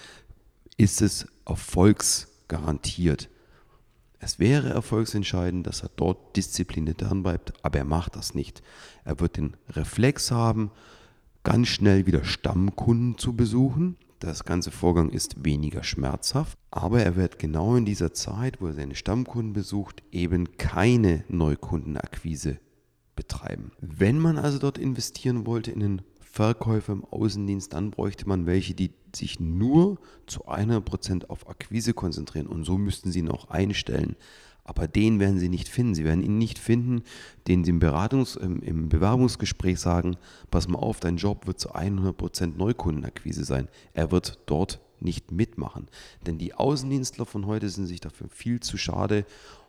ist 0.77 1.03
es 1.03 1.27
erfolgsgarantiert. 1.47 3.29
Es 4.19 4.39
wäre 4.39 4.71
erfolgsentscheidend, 4.71 5.67
dass 5.67 5.83
er 5.83 5.91
dort 5.97 6.35
diszipliniert 6.37 7.03
dranbleibt, 7.03 7.53
aber 7.63 7.79
er 7.79 7.85
macht 7.85 8.17
das 8.17 8.35
nicht. 8.35 8.63
Er 9.05 9.21
wird 9.21 9.37
den 9.37 9.55
Reflex 9.69 10.31
haben, 10.31 10.71
ganz 11.43 11.69
schnell 11.69 12.07
wieder 12.07 12.25
Stammkunden 12.25 13.19
zu 13.19 13.35
besuchen. 13.35 13.97
Das 14.25 14.45
ganze 14.45 14.71
Vorgang 14.71 15.11
ist 15.11 15.45
weniger 15.45 15.83
schmerzhaft, 15.83 16.57
aber 16.71 17.03
er 17.03 17.15
wird 17.15 17.39
genau 17.39 17.77
in 17.77 17.85
dieser 17.85 18.15
Zeit, 18.15 18.59
wo 18.59 18.69
er 18.69 18.73
seine 18.73 18.95
Stammkunden 18.95 19.53
besucht, 19.53 20.03
eben 20.13 20.57
keine 20.57 21.25
Neukundenakquise 21.29 22.59
betreiben. 23.17 23.73
Wenn 23.81 24.19
man 24.19 24.39
also 24.39 24.59
dort 24.59 24.79
investieren 24.79 25.45
wollte 25.45 25.73
in 25.73 25.81
den 25.81 26.03
Verkäufer 26.23 26.95
im 26.95 27.05
Außendienst, 27.05 27.75
dann 27.75 27.91
bräuchte 27.91 28.27
man 28.27 28.47
welche, 28.47 28.73
die 28.73 28.93
sich 29.15 29.41
nur 29.41 29.99
zu 30.27 30.49
100% 30.49 31.29
auf 31.29 31.47
Akquise 31.51 31.93
konzentrieren 31.93 32.47
und 32.47 32.65
so 32.65 32.79
müssten 32.79 33.13
sie 33.13 33.19
ihn 33.19 33.31
auch 33.31 33.51
einstellen. 33.51 34.17
Aber 34.65 34.89
den 34.89 35.21
werden 35.21 35.39
sie 35.39 35.51
nicht 35.51 35.69
finden. 35.69 35.95
Sie 35.95 36.05
werden 36.05 36.25
ihn 36.25 36.39
nicht 36.39 36.59
finden, 36.59 37.03
den 37.47 37.65
sie 37.65 37.71
im, 37.71 37.81
Beratungs-, 37.81 38.39
im, 38.39 38.89
Bewerbungsgespräch 38.89 39.79
sagen, 39.79 40.17
pass 40.51 40.69
mal 40.69 40.79
auf, 40.79 41.01
dein 41.01 41.19
Job 41.19 41.47
wird 41.47 41.61
zu 41.61 41.75
100% 41.75 42.57
Neukundenakquise 42.57 43.45
sein. 43.45 43.69
Er 43.93 44.11
wird 44.11 44.41
dort 44.47 44.81
nicht 45.01 45.31
mitmachen. 45.31 45.87
Denn 46.27 46.39
die 46.39 46.55
Außendienstler 46.55 47.27
von 47.27 47.47
heute 47.47 47.69
sind 47.69 47.87
sich 47.87 48.01
dafür 48.01 48.29
viel 48.31 48.61
zu 48.61 48.79
schade 48.79 49.27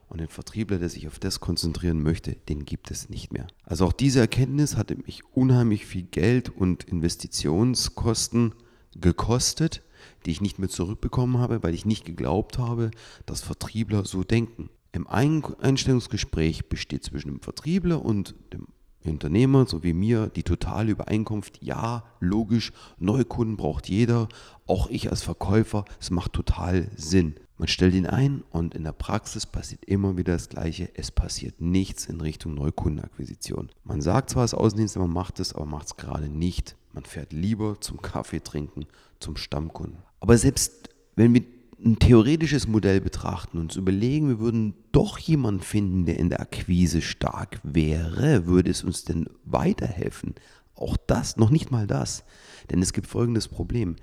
und 0.08 0.22
den 0.22 0.28
Vertriebler, 0.30 0.80
der 0.80 0.90
sich 0.90 1.08
auf 1.08 1.20
das 1.20 1.40
konzentrieren 1.40 2.02
möchte, 2.02 2.34
den 2.48 2.66
gibt 2.66 2.92
es 2.92 3.10
nicht 3.10 3.34
mehr. 3.34 3.48
Also 3.64 3.86
auch 3.86 3.94
diese 3.94 4.20
Erkenntnis 4.20 4.78
hatte 4.78 4.96
mich 4.96 5.24
unheimlich 5.34 5.86
viel 5.86 6.04
Geld 6.04 6.50
und 6.50 6.84
Investitionskosten 6.84 8.54
gekostet, 8.96 9.82
die 10.26 10.32
ich 10.32 10.42
nicht 10.42 10.60
mehr 10.60 10.70
zurückbekommen 10.70 11.40
habe, 11.40 11.64
weil 11.64 11.74
ich 11.74 11.86
nicht 11.86 12.06
geglaubt 12.06 12.58
habe, 12.58 12.92
dass 13.26 13.42
Vertriebler 13.42 14.06
so 14.06 14.24
denken. 14.24 14.70
Im 14.96 15.08
Einstellungsgespräch 15.08 16.70
besteht 16.70 17.04
zwischen 17.04 17.28
dem 17.28 17.42
Vertriebler 17.42 18.04
und 18.04 18.34
dem 18.54 18.68
Unternehmer, 19.04 19.66
so 19.68 19.84
wie 19.84 19.92
mir, 19.92 20.28
die 20.28 20.44
totale 20.44 20.92
Übereinkunft, 20.92 21.62
ja, 21.62 22.06
logisch, 22.22 22.72
Neukunden 22.98 23.58
braucht 23.58 23.90
jeder, 23.90 24.30
auch 24.66 24.90
ich 24.90 25.10
als 25.12 25.22
Verkäufer, 25.22 25.84
es 26.00 26.12
macht 26.12 26.32
total 26.32 26.90
Sinn. 26.96 27.36
Man 27.58 27.68
stellt 27.68 27.94
ihn 27.94 28.06
ein 28.06 28.42
und 28.52 28.74
in 28.74 28.86
der 28.86 28.94
Praxis 28.94 29.46
passiert 29.46 29.84
immer 29.84 30.16
wieder 30.16 30.32
das 30.32 30.48
Gleiche. 30.48 30.90
Es 30.94 31.12
passiert 31.12 31.60
nichts 31.60 32.06
in 32.06 32.22
Richtung 32.22 32.54
Neukundenakquisition. 32.54 33.72
Man 33.84 34.00
sagt 34.02 34.30
zwar 34.30 34.44
als 34.44 34.54
Außendienst, 34.54 34.98
man 34.98 35.12
macht 35.12 35.42
es, 35.42 35.54
aber 35.54 35.66
macht 35.66 35.88
es 35.88 35.98
gerade 35.98 36.30
nicht. 36.30 36.78
Man 36.94 37.04
fährt 37.04 37.34
lieber 37.34 37.82
zum 37.82 38.02
Kaffee 38.02 38.40
trinken, 38.40 38.86
zum 39.20 39.36
Stammkunden. 39.36 40.00
Aber 40.22 40.38
selbst 40.38 40.90
wenn 41.18 41.34
wir 41.34 41.44
ein 41.84 42.00
theoretisches 42.00 42.68
Modell 42.68 43.02
betrachten 43.02 43.58
und 43.58 43.66
uns 43.66 43.76
überlegen, 43.76 44.30
wir 44.30 44.40
würden 44.40 44.76
doch 44.92 45.18
jemanden 45.18 45.62
finden, 45.62 46.06
der 46.06 46.18
in 46.18 46.30
der 46.30 46.40
Akquise 46.40 47.02
stark 47.02 47.60
wäre, 47.64 48.46
würde 48.46 48.72
es 48.72 48.84
uns 48.84 49.04
denn 49.04 49.28
weiterhelfen? 49.44 50.36
Auch 50.76 50.98
das, 50.98 51.38
noch 51.38 51.50
nicht 51.50 51.72
mal 51.72 51.88
das. 51.88 52.24
Denn 52.70 52.82
es 52.82 52.94
gibt 52.94 53.08
folgendes 53.08 53.48
Problem. 53.48 53.96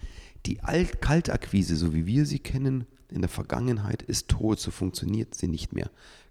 Die 0.47 0.57
Kaltakquise, 0.57 1.77
so 1.77 1.95
wie 1.95 2.07
wir 2.07 2.27
sie 2.27 2.39
kennen, 2.39 2.87
in 3.11 3.21
der 3.21 3.29
Vergangenheit 3.29 4.03
ist 4.03 4.29
tot, 4.29 4.59
so 4.59 4.71
funktioniert 4.71 5.35
sie 5.35 5.49
nicht 5.49 5.73
mehr. 5.73 5.91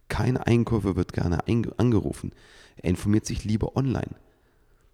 Kein 0.09 0.37
Einkäufer 0.37 0.95
wird 0.95 1.13
gerne 1.13 1.47
angerufen. 1.47 2.33
Er 2.77 2.89
informiert 2.89 3.25
sich 3.25 3.45
lieber 3.45 3.77
online. 3.77 4.15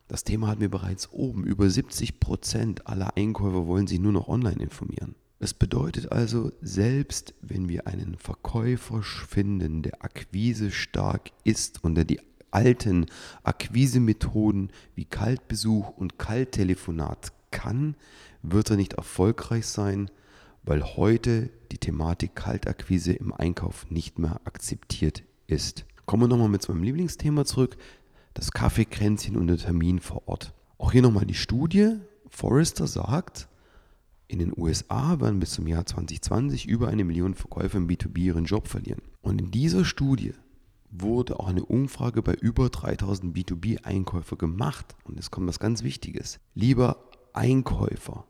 Das 0.07 0.23
Thema 0.23 0.47
hatten 0.47 0.61
wir 0.61 0.69
bereits 0.69 1.11
oben. 1.11 1.43
Über 1.43 1.69
70 1.69 2.19
Prozent 2.19 2.87
aller 2.87 3.17
Einkäufer 3.17 3.67
wollen 3.67 3.87
sich 3.87 3.99
nur 3.99 4.11
noch 4.11 4.27
online 4.27 4.61
informieren. 4.61 5.15
Das 5.39 5.53
bedeutet 5.53 6.11
also, 6.11 6.51
selbst 6.61 7.35
wenn 7.41 7.69
wir 7.69 7.85
einen 7.85 8.15
Verkäufer 8.17 9.03
finden, 9.03 9.83
der 9.83 10.03
Akquise 10.03 10.71
stark 10.71 11.31
ist 11.43 11.83
und 11.83 11.95
der 11.95 12.05
die 12.05 12.19
alten 12.49 13.05
Akquisemethoden 13.43 14.71
wie 14.95 15.05
Kaltbesuch 15.05 15.89
und 15.89 16.17
Kalttelefonat 16.17 17.33
kann, 17.51 17.95
wird 18.41 18.71
er 18.71 18.77
nicht 18.77 18.93
erfolgreich 18.93 19.67
sein, 19.67 20.09
weil 20.63 20.83
heute 20.83 21.49
die 21.71 21.77
Thematik 21.77 22.35
Kaltakquise 22.35 23.13
im 23.13 23.31
Einkauf 23.31 23.89
nicht 23.91 24.17
mehr 24.17 24.41
akzeptiert 24.45 25.23
ist. 25.45 25.85
Kommen 26.05 26.23
wir 26.23 26.27
nochmal 26.27 26.49
mit 26.49 26.67
meinem 26.67 26.83
Lieblingsthema 26.83 27.45
zurück, 27.45 27.77
das 28.33 28.51
Kaffeekränzchen 28.51 29.37
und 29.37 29.47
der 29.47 29.57
Termin 29.57 29.99
vor 29.99 30.27
Ort. 30.27 30.53
Auch 30.77 30.91
hier 30.91 31.01
nochmal 31.01 31.25
die 31.25 31.33
Studie. 31.33 31.97
Forrester 32.29 32.87
sagt, 32.87 33.47
in 34.27 34.39
den 34.39 34.53
USA 34.55 35.19
werden 35.21 35.39
bis 35.39 35.51
zum 35.51 35.67
Jahr 35.67 35.85
2020 35.85 36.67
über 36.67 36.89
eine 36.89 37.05
Million 37.05 37.33
Verkäufer 37.33 37.77
im 37.77 37.87
B2B 37.87 38.17
ihren 38.19 38.45
Job 38.45 38.67
verlieren. 38.67 39.01
Und 39.21 39.39
in 39.39 39.51
dieser 39.51 39.85
Studie 39.85 40.33
wurde 40.89 41.39
auch 41.39 41.47
eine 41.47 41.65
Umfrage 41.65 42.21
bei 42.21 42.33
über 42.33 42.69
3000 42.69 43.35
B2B-Einkäufer 43.35 44.35
gemacht. 44.35 44.95
Und 45.05 45.15
jetzt 45.15 45.31
kommt 45.31 45.47
was 45.47 45.59
ganz 45.59 45.83
Wichtiges. 45.83 46.39
Lieber 46.55 47.09
Einkäufer, 47.33 48.25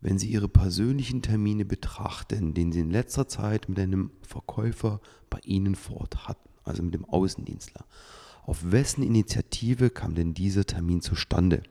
wenn 0.00 0.18
Sie 0.18 0.28
Ihre 0.28 0.48
persönlichen 0.48 1.22
Termine 1.22 1.64
betrachten, 1.64 2.54
den 2.54 2.72
Sie 2.72 2.80
in 2.80 2.90
letzter 2.90 3.28
Zeit 3.28 3.68
mit 3.68 3.78
einem 3.78 4.10
Verkäufer 4.22 5.00
bei 5.28 5.38
Ihnen 5.44 5.74
vor 5.74 5.98
Ort 5.98 6.28
hatten, 6.28 6.48
also 6.64 6.82
mit 6.82 6.94
dem 6.94 7.04
Außendienstler, 7.04 7.84
auf 8.44 8.72
wessen 8.72 9.02
Initiative 9.02 9.90
kam 9.90 10.14
denn 10.14 10.34
dieser 10.34 10.64
Termin 10.64 11.02
zustande? 11.02 11.62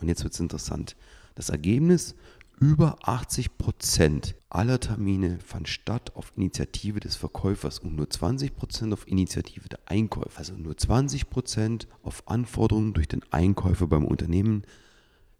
Und 0.00 0.08
jetzt 0.08 0.22
wird 0.22 0.34
es 0.34 0.40
interessant. 0.40 0.96
Das 1.34 1.48
Ergebnis, 1.48 2.14
über 2.60 2.96
80 3.02 3.56
Prozent 3.56 4.34
aller 4.50 4.80
Termine 4.80 5.38
fand 5.44 5.68
statt 5.68 6.16
auf 6.16 6.32
Initiative 6.36 7.00
des 7.00 7.14
Verkäufers 7.14 7.78
und 7.78 7.94
nur 7.94 8.10
20 8.10 8.56
Prozent 8.56 8.92
auf 8.92 9.06
Initiative 9.06 9.68
der 9.68 9.80
Einkäufer. 9.86 10.38
Also 10.38 10.54
nur 10.54 10.76
20 10.76 11.30
Prozent 11.30 11.86
auf 12.02 12.26
Anforderungen 12.26 12.94
durch 12.94 13.08
den 13.08 13.22
Einkäufer 13.30 13.86
beim 13.86 14.04
Unternehmen. 14.04 14.62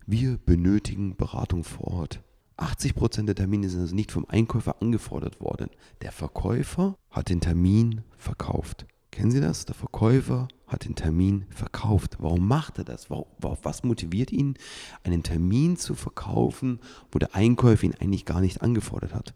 Wir 0.07 0.39
benötigen 0.39 1.17
Beratung 1.17 1.65
vor 1.65 1.89
Ort. 1.89 2.23
80 2.57 2.95
Prozent 2.95 3.29
der 3.29 3.37
Termine 3.37 3.69
sind 3.69 3.81
also 3.81 3.95
nicht 3.95 4.13
vom 4.13 4.27
Einkäufer 4.29 4.81
angefordert 4.81 5.41
worden. 5.41 5.71
Der 6.03 6.13
Verkäufer 6.13 6.97
hat 7.11 7.29
den 7.29 7.41
Termin 7.41 8.03
verkauft. 8.17 8.87
Kennen 9.19 9.33
Sie 9.33 9.41
das? 9.41 9.65
Der 9.65 9.75
Verkäufer 9.75 10.47
hat 10.69 10.85
den 10.85 10.95
Termin 10.95 11.45
verkauft. 11.51 12.19
Warum 12.21 12.47
macht 12.47 12.79
er 12.79 12.85
das? 12.85 13.09
Was 13.11 13.83
motiviert 13.83 14.31
ihn, 14.31 14.55
einen 15.03 15.25
Termin 15.25 15.77
zu 15.77 15.97
verkaufen, 15.97 16.79
wo 17.11 17.19
der 17.19 17.35
Einkäufer 17.35 17.83
ihn 17.83 17.97
eigentlich 17.99 18.27
gar 18.27 18.41
nicht 18.41 18.63
angefordert 18.63 19.13
hat? 19.13 19.35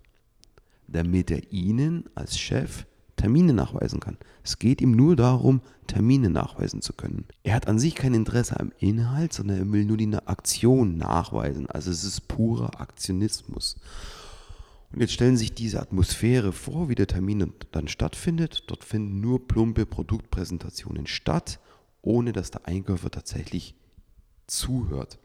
Damit 0.86 1.32
er 1.32 1.52
Ihnen 1.52 2.04
als 2.14 2.38
Chef 2.38 2.86
Termine 3.16 3.54
nachweisen 3.54 3.98
kann. 3.98 4.18
Es 4.44 4.60
geht 4.60 4.80
ihm 4.80 4.92
nur 4.92 5.16
darum, 5.16 5.62
Termine 5.88 6.30
nachweisen 6.30 6.80
zu 6.80 6.92
können. 6.92 7.24
Er 7.42 7.56
hat 7.56 7.66
an 7.66 7.80
sich 7.80 7.96
kein 7.96 8.14
Interesse 8.14 8.60
am 8.60 8.70
Inhalt, 8.78 9.32
sondern 9.32 9.58
er 9.58 9.72
will 9.72 9.84
nur 9.84 9.96
die 9.96 10.14
Aktion 10.14 10.96
nachweisen. 10.96 11.66
Also 11.66 11.90
es 11.90 12.04
ist 12.04 12.28
purer 12.28 12.80
Aktionismus. 12.80 13.74
Und 14.92 15.00
jetzt 15.00 15.12
stellen 15.12 15.36
sich 15.36 15.54
diese 15.54 15.80
Atmosphäre 15.80 16.52
vor, 16.52 16.88
wie 16.88 16.94
der 16.94 17.06
Termin 17.06 17.54
dann 17.70 17.88
stattfindet. 17.88 18.64
Dort 18.66 18.84
finden 18.84 19.20
nur 19.20 19.48
plumpe 19.48 19.86
Produktpräsentationen 19.86 21.06
statt, 21.06 21.60
ohne 22.02 22.32
dass 22.32 22.50
der 22.50 22.66
Einkäufer 22.66 23.10
tatsächlich 23.10 23.74
zuhört. 24.46 25.18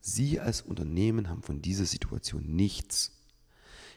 Sie 0.00 0.40
als 0.40 0.62
Unternehmen 0.62 1.28
haben 1.28 1.42
von 1.42 1.62
dieser 1.62 1.84
Situation 1.84 2.44
nichts. 2.44 3.12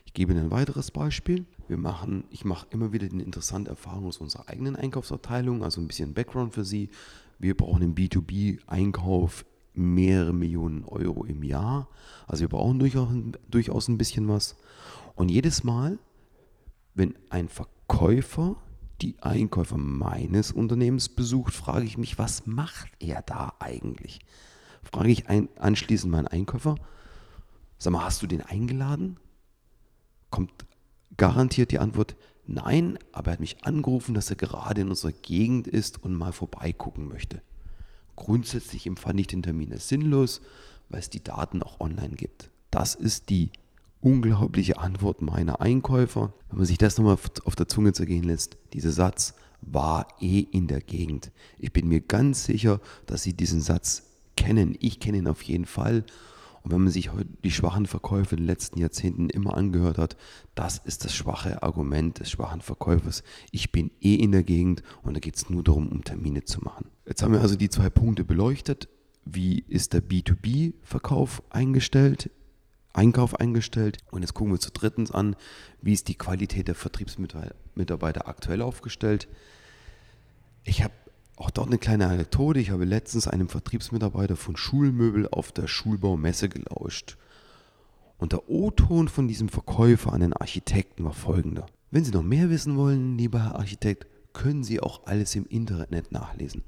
Ich 0.06 0.14
gebe 0.14 0.32
Ihnen 0.32 0.46
ein 0.46 0.52
weiteres 0.52 0.92
Beispiel. 0.92 1.46
Wir 1.68 1.78
machen, 1.78 2.24
ich 2.30 2.46
mache 2.46 2.68
immer 2.70 2.94
wieder 2.94 3.08
eine 3.08 3.24
interessante 3.24 3.72
Erfahrung 3.72 4.06
aus 4.06 4.18
unserer 4.18 4.48
eigenen 4.48 4.76
Einkaufsabteilung, 4.76 5.64
also 5.64 5.82
ein 5.82 5.88
bisschen 5.88 6.14
Background 6.14 6.54
für 6.54 6.64
Sie. 6.64 6.90
Wir 7.40 7.58
brauchen 7.58 7.82
im 7.82 7.96
B2B-Einkauf 7.96 9.46
mehrere 9.74 10.34
Millionen 10.34 10.86
Euro 10.86 11.26
im 11.26 11.44
Jahr. 11.44 11.90
Also 12.26 12.42
wir 12.42 12.50
brauchen 12.50 12.80
durchaus, 12.80 13.10
durchaus 13.50 13.88
ein 13.88 13.98
bisschen 13.98 14.28
was. 14.28 14.56
Und 15.18 15.30
jedes 15.30 15.64
Mal, 15.64 15.98
wenn 16.94 17.16
ein 17.32 17.50
Verkäufer 17.50 18.56
die 19.02 19.16
Einkäufer 19.20 19.78
meines 19.78 20.52
Unternehmens 20.52 21.10
besucht, 21.10 21.56
frage 21.56 21.86
ich 21.86 21.98
mich, 21.98 22.20
was 22.20 22.46
macht 22.46 22.88
er 23.00 23.24
da 23.24 23.54
eigentlich? 23.60 24.20
Frage 24.84 25.10
ich 25.10 25.28
ein, 25.28 25.50
anschließend 25.58 26.12
meinen 26.12 26.28
Einkäufer, 26.28 26.76
sag 27.80 27.94
mal, 27.94 28.06
hast 28.06 28.22
du 28.22 28.28
den 28.28 28.42
eingeladen? 28.42 29.20
Kommt 30.30 30.52
garantiert 31.18 31.72
die 31.72 31.80
Antwort, 31.80 32.16
nein, 32.46 33.00
aber 33.12 33.32
er 33.32 33.34
hat 33.34 33.40
mich 33.40 33.66
angerufen, 33.66 34.14
dass 34.14 34.30
er 34.30 34.36
gerade 34.36 34.82
in 34.82 34.90
unserer 34.90 35.14
Gegend 35.14 35.68
ist 35.68 36.04
und 36.04 36.14
mal 36.14 36.32
vorbeigucken 36.32 37.08
möchte. 37.08 37.42
Grundsätzlich 38.16 38.86
empfand 38.86 39.20
ich 39.20 39.28
den 39.28 39.42
Termin 39.42 39.74
als 39.74 39.90
sinnlos, 39.90 40.42
weil 40.90 41.00
es 41.00 41.10
die 41.10 41.24
Daten 41.24 41.64
auch 41.64 41.80
online 41.80 42.16
gibt. 42.16 42.52
Das 42.70 42.94
ist 42.94 43.30
die 43.30 43.52
unglaubliche 44.02 44.78
Antwort 44.78 45.22
meiner 45.22 45.62
Einkäufer. 45.62 46.34
Wenn 46.50 46.58
man 46.58 46.66
sich 46.66 46.78
das 46.78 46.98
nochmal 46.98 47.18
auf 47.46 47.56
der 47.56 47.68
Zunge 47.68 47.94
zergehen 47.94 48.24
lässt, 48.24 48.58
dieser 48.74 48.92
Satz, 48.92 49.34
war 49.62 50.08
eh 50.22 50.40
in 50.40 50.68
der 50.68 50.82
Gegend. 50.82 51.32
Ich 51.58 51.74
bin 51.74 51.88
mir 51.88 52.02
ganz 52.02 52.46
sicher, 52.46 52.80
dass 53.06 53.24
Sie 53.24 53.34
diesen 53.34 53.62
Satz 53.62 54.04
kennen. 54.36 54.76
Ich 54.80 55.00
kenne 55.00 55.18
ihn 55.18 55.28
auf 55.28 55.42
jeden 55.42 55.66
Fall. 55.66 56.06
Und 56.64 56.74
wenn 56.74 56.84
man 56.84 56.92
sich 56.92 57.14
heute 57.14 57.30
die 57.44 57.52
schwachen 57.52 57.86
Verkäufe 57.86 58.36
in 58.36 58.42
den 58.42 58.48
letzten 58.48 58.80
Jahrzehnten 58.80 59.30
immer 59.30 59.56
angehört 59.56 59.98
hat, 59.98 60.18
das 60.54 60.80
ist 60.80 61.06
das 61.06 61.16
schwache 61.16 61.64
Argument 61.64 62.20
des 62.20 62.30
schwachen 62.30 62.62
Verkäufers. 62.62 63.24
Ich 63.52 63.72
bin 63.72 63.90
eh 64.02 64.16
in 64.16 64.34
der 64.34 64.44
Gegend 64.44 64.84
und 65.02 65.14
da 65.14 65.20
geht 65.20 65.38
es 65.38 65.50
nur 65.50 65.64
darum, 65.64 65.88
um 65.88 66.04
Termine 66.04 66.44
zu 66.44 66.62
machen. 66.62 66.90
Jetzt 67.06 67.24
haben 67.24 67.34
wir 67.34 67.42
also 67.42 67.56
die 67.56 67.70
zwei 67.70 67.90
Punkte 67.90 68.26
beleuchtet. 68.26 68.90
Wie 69.24 69.60
ist 69.60 69.94
der 69.94 70.04
B2B-Verkauf 70.04 71.42
eingestellt? 71.50 72.32
Einkauf 72.98 73.40
eingestellt. 73.40 74.00
Und 74.12 74.22
jetzt 74.22 74.34
gucken 74.34 74.54
wir 74.54 74.60
zu 74.60 74.72
drittens 74.72 75.12
an, 75.12 75.36
wie 75.82 75.94
ist 75.94 76.08
die 76.08 76.18
Qualität 76.18 76.68
der 76.68 76.76
Vertriebsmitarbeiter 76.76 78.28
aktuell 78.28 78.62
aufgestellt. 78.62 79.28
Ich 80.64 80.84
habe 80.84 80.94
auch 81.38 81.52
dort 81.52 81.68
eine 81.68 81.78
kleine 81.78 82.08
Anekdote. 82.08 82.60
Ich 82.60 82.72
habe 82.72 82.84
letztens 82.84 83.28
einem 83.28 83.48
Vertriebsmitarbeiter 83.48 84.36
von 84.36 84.58
Schulmöbel 84.58 85.30
auf 85.30 85.52
der 85.52 85.68
Schulbaumesse 85.68 86.50
gelauscht. 86.50 87.18
Und 88.18 88.34
der 88.34 88.50
O-Ton 88.50 89.08
von 89.08 89.28
diesem 89.28 89.48
Verkäufer 89.48 90.12
an 90.12 90.22
den 90.22 90.34
Architekten 90.34 91.06
war 91.06 91.14
folgender. 91.14 91.68
Wenn 91.92 92.04
Sie 92.04 92.12
noch 92.12 92.24
mehr 92.24 92.50
wissen 92.50 92.76
wollen, 92.76 93.18
lieber 93.18 93.44
Herr 93.44 93.60
Architekt, 93.60 94.08
können 94.34 94.64
Sie 94.64 94.80
auch 94.80 95.06
alles 95.06 95.36
im 95.36 95.46
Internet 95.46 96.12
nachlesen. 96.12 96.64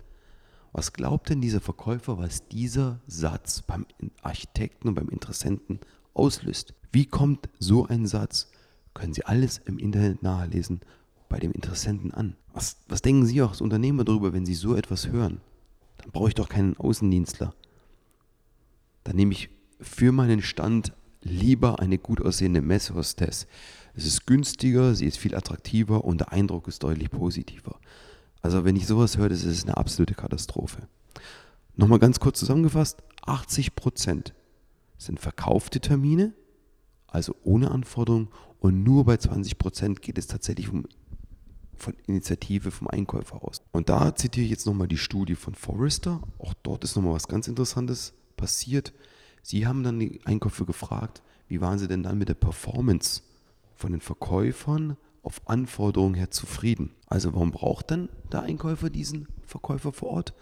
Was 0.71 0.93
glaubt 0.93 1.29
denn 1.29 1.41
dieser 1.41 1.61
Verkäufer, 1.61 2.19
was 2.19 2.47
dieser 2.47 2.99
Satz 3.07 3.63
beim 3.63 3.87
Architekten 4.21 4.87
und 4.87 4.93
beim 4.93 5.09
Interessenten 5.09 5.79
auslöst? 6.19 6.73
Wie 6.91 7.05
kommt 7.05 7.49
so 7.59 7.87
ein 7.87 8.05
Satz, 8.05 8.51
können 8.93 9.13
Sie 9.13 9.25
alles 9.25 9.59
im 9.59 9.79
Internet 9.79 10.21
nachlesen, 10.21 10.81
bei 11.29 11.39
dem 11.39 11.51
Interessenten 11.51 12.13
an? 12.13 12.35
Was, 12.53 12.77
was 12.87 13.01
denken 13.01 13.25
Sie 13.25 13.41
auch 13.41 13.51
als 13.51 13.61
Unternehmer 13.61 14.03
darüber, 14.03 14.33
wenn 14.33 14.45
Sie 14.45 14.55
so 14.55 14.75
etwas 14.75 15.07
hören? 15.07 15.41
Dann 15.97 16.11
brauche 16.11 16.29
ich 16.29 16.35
doch 16.35 16.49
keinen 16.49 16.77
Außendienstler. 16.77 17.53
Dann 19.03 19.15
nehme 19.15 19.31
ich 19.31 19.49
für 19.79 20.11
meinen 20.11 20.41
Stand 20.41 20.93
lieber 21.21 21.79
eine 21.79 21.97
gut 21.97 22.21
aussehende 22.21 22.61
Messehostess. 22.61 23.47
Es 23.95 24.05
ist 24.05 24.25
günstiger, 24.25 24.95
sie 24.95 25.05
ist 25.05 25.17
viel 25.17 25.35
attraktiver 25.35 26.03
und 26.05 26.19
der 26.19 26.31
Eindruck 26.31 26.67
ist 26.67 26.83
deutlich 26.83 27.09
positiver. 27.09 27.79
Also 28.41 28.63
wenn 28.63 28.75
ich 28.75 28.87
sowas 28.87 29.17
höre, 29.17 29.29
das 29.29 29.43
ist 29.43 29.65
eine 29.65 29.77
absolute 29.77 30.13
Katastrophe. 30.13 30.87
Nochmal 31.75 31.99
ganz 31.99 32.19
kurz 32.19 32.39
zusammengefasst, 32.39 33.03
80% 33.25 34.31
sind 34.99 35.19
verkaufte 35.19 35.79
Termine, 35.79 36.33
also 37.07 37.35
ohne 37.43 37.71
Anforderung 37.71 38.27
und 38.59 38.83
nur 38.83 39.05
bei 39.05 39.15
20% 39.15 39.95
geht 39.95 40.19
es 40.19 40.27
tatsächlich 40.27 40.69
um 40.69 40.85
von 41.77 41.95
Initiative 42.07 42.71
vom 42.71 42.87
Einkäufer 42.87 43.41
aus. 43.41 43.61
Und 43.71 43.87
da 43.87 44.13
zitiere 44.13 44.43
ich 44.43 44.51
jetzt 44.51 44.65
nochmal 44.65 44.89
die 44.89 44.97
Studie 44.97 45.35
von 45.35 45.55
Forrester. 45.55 46.21
Auch 46.37 46.53
dort 46.61 46.83
ist 46.83 46.97
nochmal 46.97 47.13
was 47.13 47.29
ganz 47.29 47.47
Interessantes 47.47 48.13
passiert. 48.35 48.93
Sie 49.41 49.65
haben 49.65 49.83
dann 49.83 49.97
die 49.97 50.19
Einkäufer 50.25 50.65
gefragt, 50.65 51.23
wie 51.47 51.61
waren 51.61 51.79
sie 51.79 51.87
denn 51.87 52.03
dann 52.03 52.17
mit 52.17 52.27
der 52.27 52.33
Performance 52.33 53.21
von 53.75 53.91
den 53.93 54.01
Verkäufern 54.01 54.97
auf 55.23 55.47
Anforderungen 55.47 56.15
her 56.15 56.31
zufrieden. 56.31 56.91
Also 57.07 57.33
warum 57.33 57.51
braucht 57.51 57.91
dann 57.91 58.09
der 58.31 58.43
Einkäufer 58.43 58.89
diesen 58.89 59.29
Verkäufer 59.45 59.93
vor 59.93 60.09
Ort? 60.09 60.33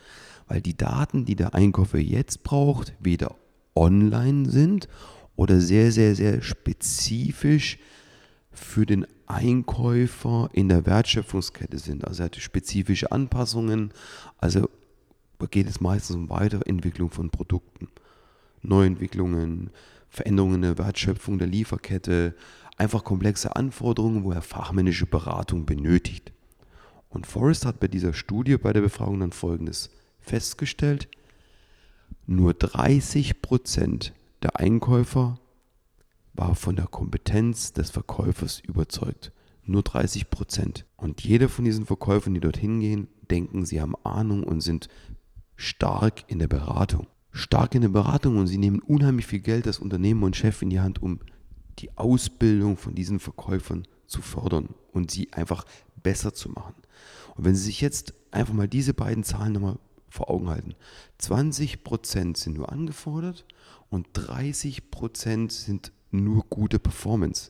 Weil 0.47 0.61
die 0.61 0.75
Daten, 0.75 1.25
die 1.25 1.35
der 1.35 1.53
Einkäufer 1.53 1.99
jetzt 1.99 2.41
braucht, 2.41 2.93
weder 2.99 3.35
online 3.77 4.49
sind 4.49 4.87
oder 5.35 5.61
sehr, 5.61 5.91
sehr, 5.91 6.15
sehr 6.15 6.41
spezifisch 6.41 7.77
für 8.51 8.85
den 8.85 9.05
Einkäufer 9.27 10.49
in 10.53 10.69
der 10.69 10.85
Wertschöpfungskette 10.85 11.77
sind. 11.77 12.05
Also 12.05 12.23
er 12.23 12.25
hat 12.25 12.35
spezifische 12.37 13.11
Anpassungen. 13.11 13.91
Also 14.39 14.69
geht 15.51 15.69
es 15.69 15.81
meistens 15.81 16.15
um 16.15 16.29
Weiterentwicklung 16.29 17.11
von 17.11 17.29
Produkten, 17.29 17.87
Neuentwicklungen, 18.63 19.69
Veränderungen 20.09 20.55
in 20.55 20.61
der 20.63 20.77
Wertschöpfung 20.77 21.37
der 21.37 21.47
Lieferkette, 21.47 22.33
einfach 22.77 23.03
komplexe 23.03 23.55
Anforderungen, 23.55 24.23
wo 24.23 24.31
er 24.31 24.41
fachmännische 24.41 25.05
Beratung 25.05 25.65
benötigt. 25.65 26.31
Und 27.09 27.27
Forrest 27.27 27.65
hat 27.65 27.79
bei 27.79 27.87
dieser 27.87 28.13
Studie, 28.13 28.57
bei 28.57 28.73
der 28.73 28.81
Befragung 28.81 29.19
dann 29.19 29.31
Folgendes 29.31 29.89
festgestellt. 30.19 31.07
Nur 32.29 32.53
30 32.53 33.41
Prozent 33.41 34.13
der 34.43 34.59
Einkäufer 34.59 35.39
war 36.33 36.55
von 36.55 36.75
der 36.75 36.87
Kompetenz 36.87 37.71
des 37.71 37.89
Verkäufers 37.89 38.59
überzeugt. 38.59 39.31
Nur 39.63 39.81
30 39.81 40.29
Prozent. 40.29 40.85
Und 40.97 41.23
jeder 41.23 41.47
von 41.47 41.63
diesen 41.63 41.85
Verkäufern, 41.85 42.33
die 42.33 42.41
dorthin 42.41 42.81
gehen, 42.81 43.07
denken, 43.31 43.65
sie 43.65 43.79
haben 43.79 43.95
Ahnung 44.03 44.43
und 44.43 44.59
sind 44.59 44.89
stark 45.55 46.25
in 46.27 46.39
der 46.39 46.49
Beratung. 46.49 47.07
Stark 47.31 47.75
in 47.75 47.81
der 47.81 47.89
Beratung 47.89 48.37
und 48.37 48.47
sie 48.47 48.57
nehmen 48.57 48.79
unheimlich 48.79 49.25
viel 49.25 49.39
Geld 49.39 49.65
als 49.65 49.79
Unternehmer 49.79 50.25
und 50.25 50.35
Chef 50.35 50.61
in 50.61 50.69
die 50.69 50.81
Hand, 50.81 51.01
um 51.01 51.21
die 51.79 51.97
Ausbildung 51.97 52.75
von 52.75 52.93
diesen 52.93 53.19
Verkäufern 53.19 53.87
zu 54.05 54.21
fördern 54.21 54.69
und 54.91 55.11
sie 55.11 55.31
einfach 55.31 55.63
besser 56.03 56.33
zu 56.33 56.49
machen. 56.49 56.75
Und 57.35 57.45
wenn 57.45 57.55
Sie 57.55 57.63
sich 57.63 57.79
jetzt 57.79 58.13
einfach 58.31 58.53
mal 58.53 58.67
diese 58.67 58.93
beiden 58.93 59.23
Zahlen 59.23 59.53
nochmal 59.53 59.79
vor 60.17 60.29
Augen 60.29 60.49
halten. 60.49 60.75
20% 61.21 62.37
sind 62.37 62.57
nur 62.57 62.71
angefordert 62.71 63.45
und 63.89 64.07
30% 64.13 65.51
sind 65.51 65.91
nur 66.11 66.43
gute 66.49 66.79
Performance, 66.79 67.49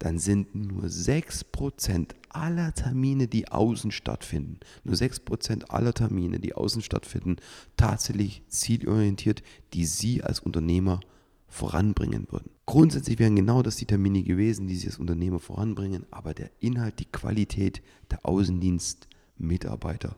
dann 0.00 0.18
sind 0.18 0.54
nur 0.54 0.84
6% 0.84 2.10
aller 2.28 2.74
Termine, 2.74 3.28
die 3.28 3.48
außen 3.48 3.92
stattfinden, 3.92 4.58
nur 4.82 4.96
6% 4.96 5.66
aller 5.66 5.94
Termine, 5.94 6.40
die 6.40 6.54
außen 6.54 6.82
stattfinden, 6.82 7.36
tatsächlich 7.76 8.42
zielorientiert, 8.48 9.42
die 9.72 9.86
Sie 9.86 10.22
als 10.22 10.40
Unternehmer 10.40 11.00
voranbringen 11.46 12.26
würden. 12.30 12.50
Grundsätzlich 12.66 13.20
wären 13.20 13.36
genau 13.36 13.62
das 13.62 13.76
die 13.76 13.86
Termine 13.86 14.24
gewesen, 14.24 14.66
die 14.66 14.74
Sie 14.74 14.88
als 14.88 14.98
Unternehmer 14.98 15.38
voranbringen, 15.38 16.06
aber 16.10 16.34
der 16.34 16.50
Inhalt, 16.58 16.98
die 16.98 17.04
Qualität 17.04 17.82
der 18.10 18.26
Außendienstmitarbeiter 18.26 20.16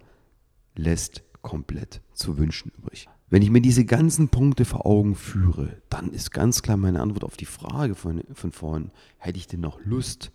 lässt 0.75 1.23
komplett 1.43 2.01
zu 2.13 2.39
wünschen 2.39 2.73
übrig. 2.77 3.09
Wenn 3.29 3.43
ich 3.43 3.51
mir 3.51 3.61
diese 3.61 3.85
ganzen 3.85 4.29
Punkte 4.29 4.65
vor 4.65 4.87
Augen 4.87 5.15
führe, 5.15 5.83
dann 5.89 6.11
ist 6.11 6.31
ganz 6.31 6.63
klar 6.63 6.77
meine 6.77 7.01
Antwort 7.01 7.25
auf 7.25 7.37
die 7.37 7.45
Frage 7.45 7.95
von, 7.95 8.23
von 8.33 8.53
vorhin, 8.53 8.91
hätte 9.19 9.39
ich 9.39 9.49
denn 9.49 9.61
noch 9.61 9.81
Lust, 9.85 10.31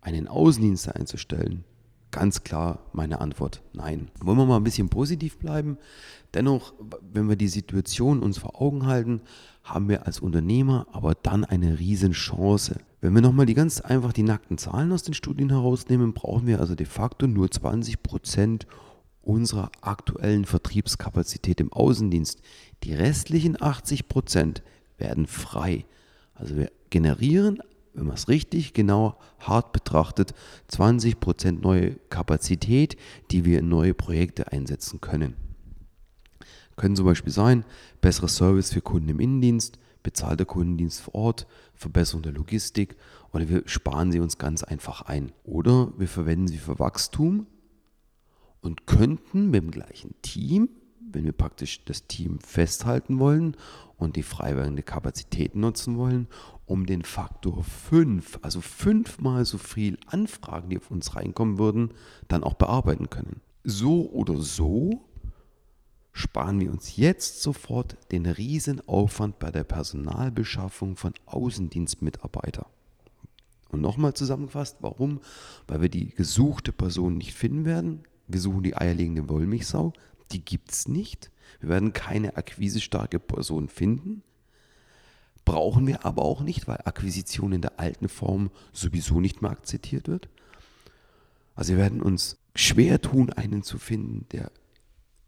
einen 0.00 0.26
Außendienst 0.26 0.94
einzustellen? 0.94 1.64
Ganz 2.10 2.42
klar 2.42 2.78
meine 2.94 3.20
Antwort, 3.20 3.62
nein. 3.74 4.10
Wollen 4.20 4.38
wir 4.38 4.46
mal 4.46 4.56
ein 4.56 4.64
bisschen 4.64 4.88
positiv 4.88 5.36
bleiben? 5.36 5.76
Dennoch, 6.32 6.72
wenn 7.12 7.28
wir 7.28 7.36
die 7.36 7.48
Situation 7.48 8.20
uns 8.20 8.38
vor 8.38 8.60
Augen 8.60 8.86
halten, 8.86 9.20
haben 9.62 9.90
wir 9.90 10.06
als 10.06 10.20
Unternehmer 10.20 10.86
aber 10.92 11.14
dann 11.14 11.44
eine 11.44 11.78
Riesenchance. 11.78 12.80
Wenn 13.02 13.14
wir 13.14 13.20
nochmal 13.20 13.44
die 13.44 13.54
ganz 13.54 13.82
einfach 13.82 14.14
die 14.14 14.22
nackten 14.22 14.56
Zahlen 14.56 14.92
aus 14.92 15.02
den 15.02 15.12
Studien 15.12 15.50
herausnehmen, 15.50 16.14
brauchen 16.14 16.46
wir 16.46 16.60
also 16.60 16.74
de 16.74 16.86
facto 16.86 17.26
nur 17.26 17.50
20 17.50 18.02
Prozent 18.02 18.66
unserer 19.28 19.70
aktuellen 19.82 20.46
Vertriebskapazität 20.46 21.60
im 21.60 21.70
Außendienst. 21.70 22.40
Die 22.82 22.94
restlichen 22.94 23.60
80 23.60 24.08
Prozent 24.08 24.62
werden 24.96 25.26
frei. 25.26 25.84
Also 26.34 26.56
wir 26.56 26.72
generieren, 26.88 27.58
wenn 27.92 28.06
man 28.06 28.14
es 28.14 28.28
richtig 28.28 28.72
genau 28.72 29.18
hart 29.38 29.72
betrachtet, 29.72 30.32
20 30.68 31.20
Prozent 31.20 31.62
neue 31.62 31.96
Kapazität, 32.08 32.96
die 33.30 33.44
wir 33.44 33.58
in 33.58 33.68
neue 33.68 33.92
Projekte 33.92 34.50
einsetzen 34.50 35.02
können. 35.02 35.36
Können 36.76 36.96
zum 36.96 37.04
Beispiel 37.04 37.32
sein, 37.32 37.66
besserer 38.00 38.28
Service 38.28 38.72
für 38.72 38.80
Kunden 38.80 39.10
im 39.10 39.20
Innendienst, 39.20 39.78
bezahlter 40.02 40.46
Kundendienst 40.46 41.02
vor 41.02 41.14
Ort, 41.14 41.46
Verbesserung 41.74 42.22
der 42.22 42.32
Logistik 42.32 42.96
oder 43.32 43.46
wir 43.48 43.62
sparen 43.66 44.10
sie 44.10 44.20
uns 44.20 44.38
ganz 44.38 44.62
einfach 44.62 45.02
ein. 45.02 45.32
Oder 45.44 45.92
wir 45.98 46.08
verwenden 46.08 46.48
sie 46.48 46.56
für 46.56 46.78
Wachstum, 46.78 47.46
und 48.68 48.86
könnten 48.86 49.50
mit 49.50 49.62
dem 49.62 49.70
gleichen 49.70 50.14
Team, 50.20 50.68
wenn 51.00 51.24
wir 51.24 51.32
praktisch 51.32 51.84
das 51.86 52.06
Team 52.06 52.38
festhalten 52.40 53.18
wollen 53.18 53.56
und 53.96 54.16
die 54.16 54.22
freiwerdende 54.22 54.82
Kapazität 54.82 55.56
nutzen 55.56 55.96
wollen, 55.96 56.28
um 56.66 56.84
den 56.84 57.02
Faktor 57.02 57.64
5, 57.64 58.40
also 58.42 58.60
fünfmal 58.60 59.46
so 59.46 59.56
viel 59.56 59.96
Anfragen, 60.06 60.68
die 60.68 60.76
auf 60.76 60.90
uns 60.90 61.16
reinkommen 61.16 61.58
würden, 61.58 61.94
dann 62.28 62.44
auch 62.44 62.54
bearbeiten 62.54 63.08
können. 63.08 63.40
So 63.64 64.10
oder 64.10 64.36
so 64.36 65.08
sparen 66.12 66.60
wir 66.60 66.70
uns 66.70 66.96
jetzt 66.96 67.42
sofort 67.42 67.96
den 68.12 68.26
Riesenaufwand 68.26 69.38
bei 69.38 69.50
der 69.50 69.64
Personalbeschaffung 69.64 70.96
von 70.96 71.14
Außendienstmitarbeitern. 71.24 72.66
Und 73.70 73.80
nochmal 73.80 74.12
zusammengefasst, 74.14 74.76
warum? 74.80 75.20
Weil 75.66 75.80
wir 75.80 75.88
die 75.88 76.10
gesuchte 76.10 76.72
Person 76.72 77.16
nicht 77.16 77.34
finden 77.34 77.64
werden, 77.64 78.02
wir 78.28 78.40
suchen 78.40 78.62
die 78.62 78.76
eierlegende 78.76 79.28
Wollmilchsau. 79.28 79.92
Die 80.32 80.44
gibt 80.44 80.70
es 80.70 80.86
nicht. 80.86 81.30
Wir 81.60 81.70
werden 81.70 81.92
keine 81.92 82.36
akquisestarke 82.36 83.18
Person 83.18 83.68
finden. 83.68 84.22
Brauchen 85.44 85.86
wir 85.86 86.04
aber 86.04 86.22
auch 86.22 86.42
nicht, 86.42 86.68
weil 86.68 86.82
Akquisition 86.84 87.52
in 87.52 87.62
der 87.62 87.80
alten 87.80 88.08
Form 88.08 88.50
sowieso 88.72 89.18
nicht 89.20 89.40
mehr 89.40 89.50
akzeptiert 89.50 90.06
wird. 90.06 90.28
Also 91.54 91.72
wir 91.72 91.78
werden 91.78 92.02
uns 92.02 92.36
schwer 92.54 93.00
tun, 93.00 93.30
einen 93.32 93.62
zu 93.62 93.78
finden, 93.78 94.26
der 94.30 94.52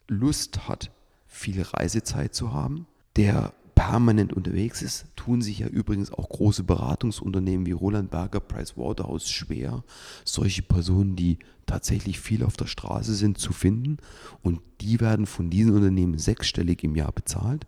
Lust 0.08 0.68
hat, 0.68 0.90
viel 1.26 1.62
Reisezeit 1.62 2.34
zu 2.34 2.52
haben, 2.52 2.86
der 3.16 3.54
permanent 3.74 4.32
unterwegs 4.32 4.82
ist, 4.82 5.06
tun 5.16 5.42
sich 5.42 5.60
ja 5.60 5.66
übrigens 5.66 6.12
auch 6.12 6.28
große 6.28 6.64
Beratungsunternehmen 6.64 7.66
wie 7.66 7.72
Roland 7.72 8.10
Berger, 8.10 8.40
Price 8.40 8.76
Waterhouse 8.76 9.30
schwer, 9.30 9.84
solche 10.24 10.62
Personen, 10.62 11.16
die 11.16 11.38
tatsächlich 11.66 12.20
viel 12.20 12.44
auf 12.44 12.56
der 12.56 12.66
Straße 12.66 13.14
sind, 13.14 13.38
zu 13.38 13.52
finden. 13.52 13.98
Und 14.42 14.60
die 14.80 15.00
werden 15.00 15.26
von 15.26 15.50
diesen 15.50 15.74
Unternehmen 15.74 16.18
sechsstellig 16.18 16.82
im 16.84 16.96
Jahr 16.96 17.12
bezahlt. 17.12 17.66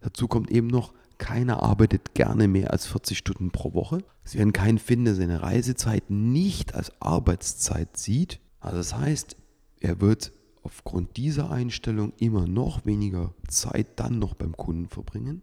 Dazu 0.00 0.28
kommt 0.28 0.50
eben 0.50 0.66
noch, 0.66 0.92
keiner 1.18 1.62
arbeitet 1.62 2.14
gerne 2.14 2.48
mehr 2.48 2.72
als 2.72 2.86
40 2.86 3.16
Stunden 3.16 3.50
pro 3.50 3.74
Woche. 3.74 3.98
Sie 4.24 4.38
werden 4.38 4.52
keinen 4.52 4.78
finden, 4.78 5.04
der 5.04 5.14
seine 5.14 5.42
Reisezeit 5.42 6.10
nicht 6.10 6.74
als 6.74 6.92
Arbeitszeit 7.00 7.96
sieht. 7.96 8.40
Also 8.60 8.78
das 8.78 8.96
heißt, 8.96 9.36
er 9.80 10.00
wird 10.00 10.32
aufgrund 10.62 11.16
dieser 11.16 11.50
Einstellung 11.50 12.12
immer 12.18 12.46
noch 12.46 12.86
weniger 12.86 13.34
Zeit 13.48 13.86
dann 13.96 14.18
noch 14.18 14.34
beim 14.34 14.56
Kunden 14.56 14.88
verbringen. 14.88 15.42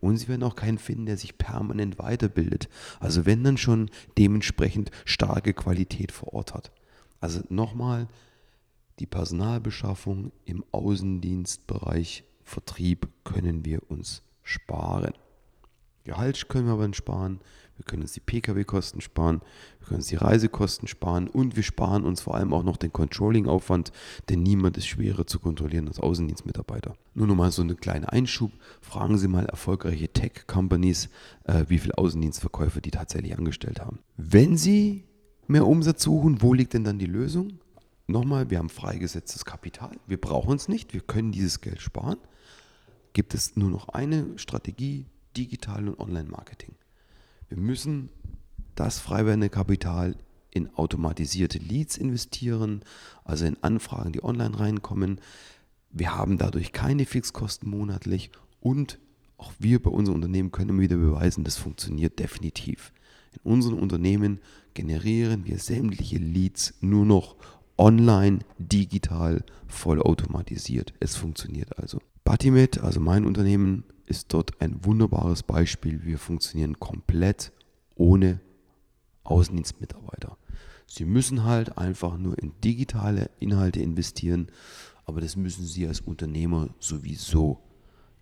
Und 0.00 0.16
Sie 0.16 0.28
werden 0.28 0.42
auch 0.42 0.56
keinen 0.56 0.78
finden, 0.78 1.06
der 1.06 1.16
sich 1.16 1.36
permanent 1.36 1.98
weiterbildet. 1.98 2.68
Also 3.00 3.26
wenn 3.26 3.44
dann 3.44 3.58
schon 3.58 3.90
dementsprechend 4.16 4.90
starke 5.04 5.52
Qualität 5.52 6.10
vor 6.10 6.32
Ort 6.32 6.54
hat. 6.54 6.72
Also 7.20 7.40
nochmal, 7.50 8.08
die 8.98 9.06
Personalbeschaffung 9.06 10.32
im 10.44 10.64
Außendienstbereich 10.72 12.24
Vertrieb 12.42 13.08
können 13.24 13.64
wir 13.64 13.88
uns 13.90 14.22
sparen. 14.42 15.12
Gehalt 16.10 16.48
können 16.48 16.66
wir 16.66 16.72
aber 16.72 16.92
sparen, 16.92 17.38
wir 17.76 17.84
können 17.84 18.02
uns 18.02 18.14
die 18.14 18.20
Pkw-Kosten 18.20 19.00
sparen, 19.00 19.42
wir 19.78 19.86
können 19.86 20.00
uns 20.00 20.08
die 20.08 20.16
Reisekosten 20.16 20.88
sparen 20.88 21.28
und 21.28 21.54
wir 21.54 21.62
sparen 21.62 22.02
uns 22.02 22.20
vor 22.20 22.34
allem 22.34 22.52
auch 22.52 22.64
noch 22.64 22.78
den 22.78 22.92
Controlling-Aufwand, 22.92 23.92
denn 24.28 24.42
niemand 24.42 24.76
ist 24.76 24.88
schwerer 24.88 25.24
zu 25.28 25.38
kontrollieren 25.38 25.86
als 25.86 26.00
Außendienstmitarbeiter. 26.00 26.96
Nur 27.14 27.28
noch 27.28 27.36
mal 27.36 27.52
so 27.52 27.62
eine 27.62 27.76
kleine 27.76 28.10
Einschub. 28.10 28.50
Fragen 28.80 29.18
Sie 29.18 29.28
mal 29.28 29.46
erfolgreiche 29.46 30.08
Tech-Companies, 30.08 31.10
äh, 31.44 31.66
wie 31.68 31.78
viele 31.78 31.96
Außendienstverkäufer 31.96 32.80
die 32.80 32.90
tatsächlich 32.90 33.38
angestellt 33.38 33.78
haben. 33.78 34.00
Wenn 34.16 34.56
Sie 34.56 35.04
mehr 35.46 35.64
Umsatz 35.64 36.02
suchen, 36.02 36.42
wo 36.42 36.54
liegt 36.54 36.74
denn 36.74 36.82
dann 36.82 36.98
die 36.98 37.06
Lösung? 37.06 37.60
Nochmal, 38.08 38.50
wir 38.50 38.58
haben 38.58 38.68
freigesetztes 38.68 39.44
Kapital. 39.44 39.92
Wir 40.08 40.20
brauchen 40.20 40.56
es 40.56 40.66
nicht. 40.66 40.92
Wir 40.92 41.02
können 41.02 41.30
dieses 41.30 41.60
Geld 41.60 41.80
sparen. 41.80 42.18
Gibt 43.12 43.32
es 43.32 43.54
nur 43.54 43.70
noch 43.70 43.90
eine 43.90 44.26
Strategie, 44.38 45.06
Digital- 45.36 45.88
und 45.88 45.98
Online-Marketing. 45.98 46.74
Wir 47.48 47.58
müssen 47.58 48.10
das 48.74 48.98
frei 48.98 49.26
werdende 49.26 49.50
Kapital 49.50 50.16
in 50.50 50.74
automatisierte 50.74 51.58
Leads 51.58 51.96
investieren, 51.96 52.82
also 53.24 53.44
in 53.44 53.62
Anfragen, 53.62 54.12
die 54.12 54.22
online 54.22 54.58
reinkommen. 54.58 55.20
Wir 55.90 56.16
haben 56.16 56.38
dadurch 56.38 56.72
keine 56.72 57.06
Fixkosten 57.06 57.68
monatlich 57.70 58.30
und 58.60 58.98
auch 59.36 59.52
wir 59.58 59.82
bei 59.82 59.90
unserem 59.90 60.16
Unternehmen 60.16 60.52
können 60.52 60.78
wieder 60.80 60.96
beweisen, 60.96 61.44
das 61.44 61.56
funktioniert 61.56 62.18
definitiv. 62.18 62.92
In 63.32 63.52
unseren 63.52 63.78
Unternehmen 63.78 64.40
generieren 64.74 65.46
wir 65.46 65.58
sämtliche 65.58 66.18
Leads 66.18 66.74
nur 66.80 67.06
noch 67.06 67.36
online, 67.78 68.40
digital, 68.58 69.42
vollautomatisiert. 69.66 70.92
Es 71.00 71.16
funktioniert 71.16 71.78
also. 71.78 72.00
Batimet, 72.24 72.80
also 72.80 73.00
mein 73.00 73.24
Unternehmen, 73.24 73.84
ist 74.10 74.34
dort 74.34 74.60
ein 74.60 74.84
wunderbares 74.84 75.44
Beispiel. 75.44 76.04
Wir 76.04 76.18
funktionieren 76.18 76.78
komplett 76.80 77.52
ohne 77.94 78.40
Außendienstmitarbeiter. 79.24 80.36
Sie 80.86 81.04
müssen 81.04 81.44
halt 81.44 81.78
einfach 81.78 82.18
nur 82.18 82.36
in 82.38 82.52
digitale 82.64 83.30
Inhalte 83.38 83.80
investieren, 83.80 84.48
aber 85.04 85.20
das 85.20 85.36
müssen 85.36 85.64
Sie 85.64 85.86
als 85.86 86.00
Unternehmer 86.00 86.70
sowieso. 86.80 87.60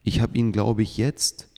Ich 0.03 0.21
habe 0.21 0.37
Ihnen, 0.37 0.53
glaube 0.53 0.83
ich, 0.83 0.99
jetzt 0.99 1.49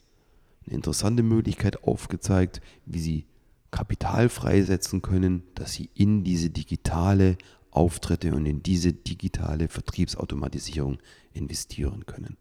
eine 0.65 0.75
interessante 0.75 1.23
Möglichkeit 1.23 1.83
aufgezeigt, 1.83 2.61
wie 2.85 2.99
Sie 2.99 3.25
Kapital 3.71 4.29
freisetzen 4.29 5.01
können, 5.01 5.43
dass 5.55 5.73
Sie 5.73 5.89
in 5.93 6.23
diese 6.23 6.49
digitale 6.49 7.37
Auftritte 7.71 8.33
und 8.33 8.45
in 8.45 8.63
diese 8.63 8.93
digitale 8.93 9.67
Vertriebsautomatisierung 9.67 10.99
investieren 11.33 12.05
können. 12.05 12.37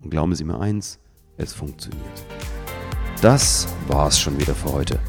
Und 0.00 0.10
glauben 0.10 0.34
Sie 0.34 0.44
mir 0.44 0.58
eins, 0.58 0.98
es 1.36 1.52
funktioniert. 1.52 2.02
Das 3.20 3.66
war's 3.88 4.20
schon 4.20 4.40
wieder 4.40 4.54
für 4.54 4.72
heute. 4.72 5.00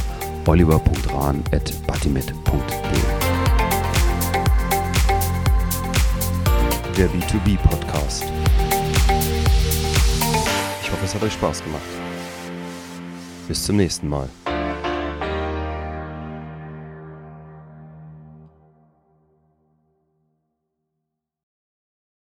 oliver.rahn.batimet.de. 0.47 2.23
Der 6.97 7.11
B2B 7.11 7.59
Podcast. 7.59 8.25
Ich 10.81 10.91
hoffe, 10.91 11.05
es 11.05 11.15
hat 11.15 11.23
euch 11.23 11.35
Spaß 11.35 11.63
gemacht. 11.65 11.83
Bis 13.49 13.65
zum 13.65 13.77
nächsten 13.77 14.09
Mal. 14.09 14.31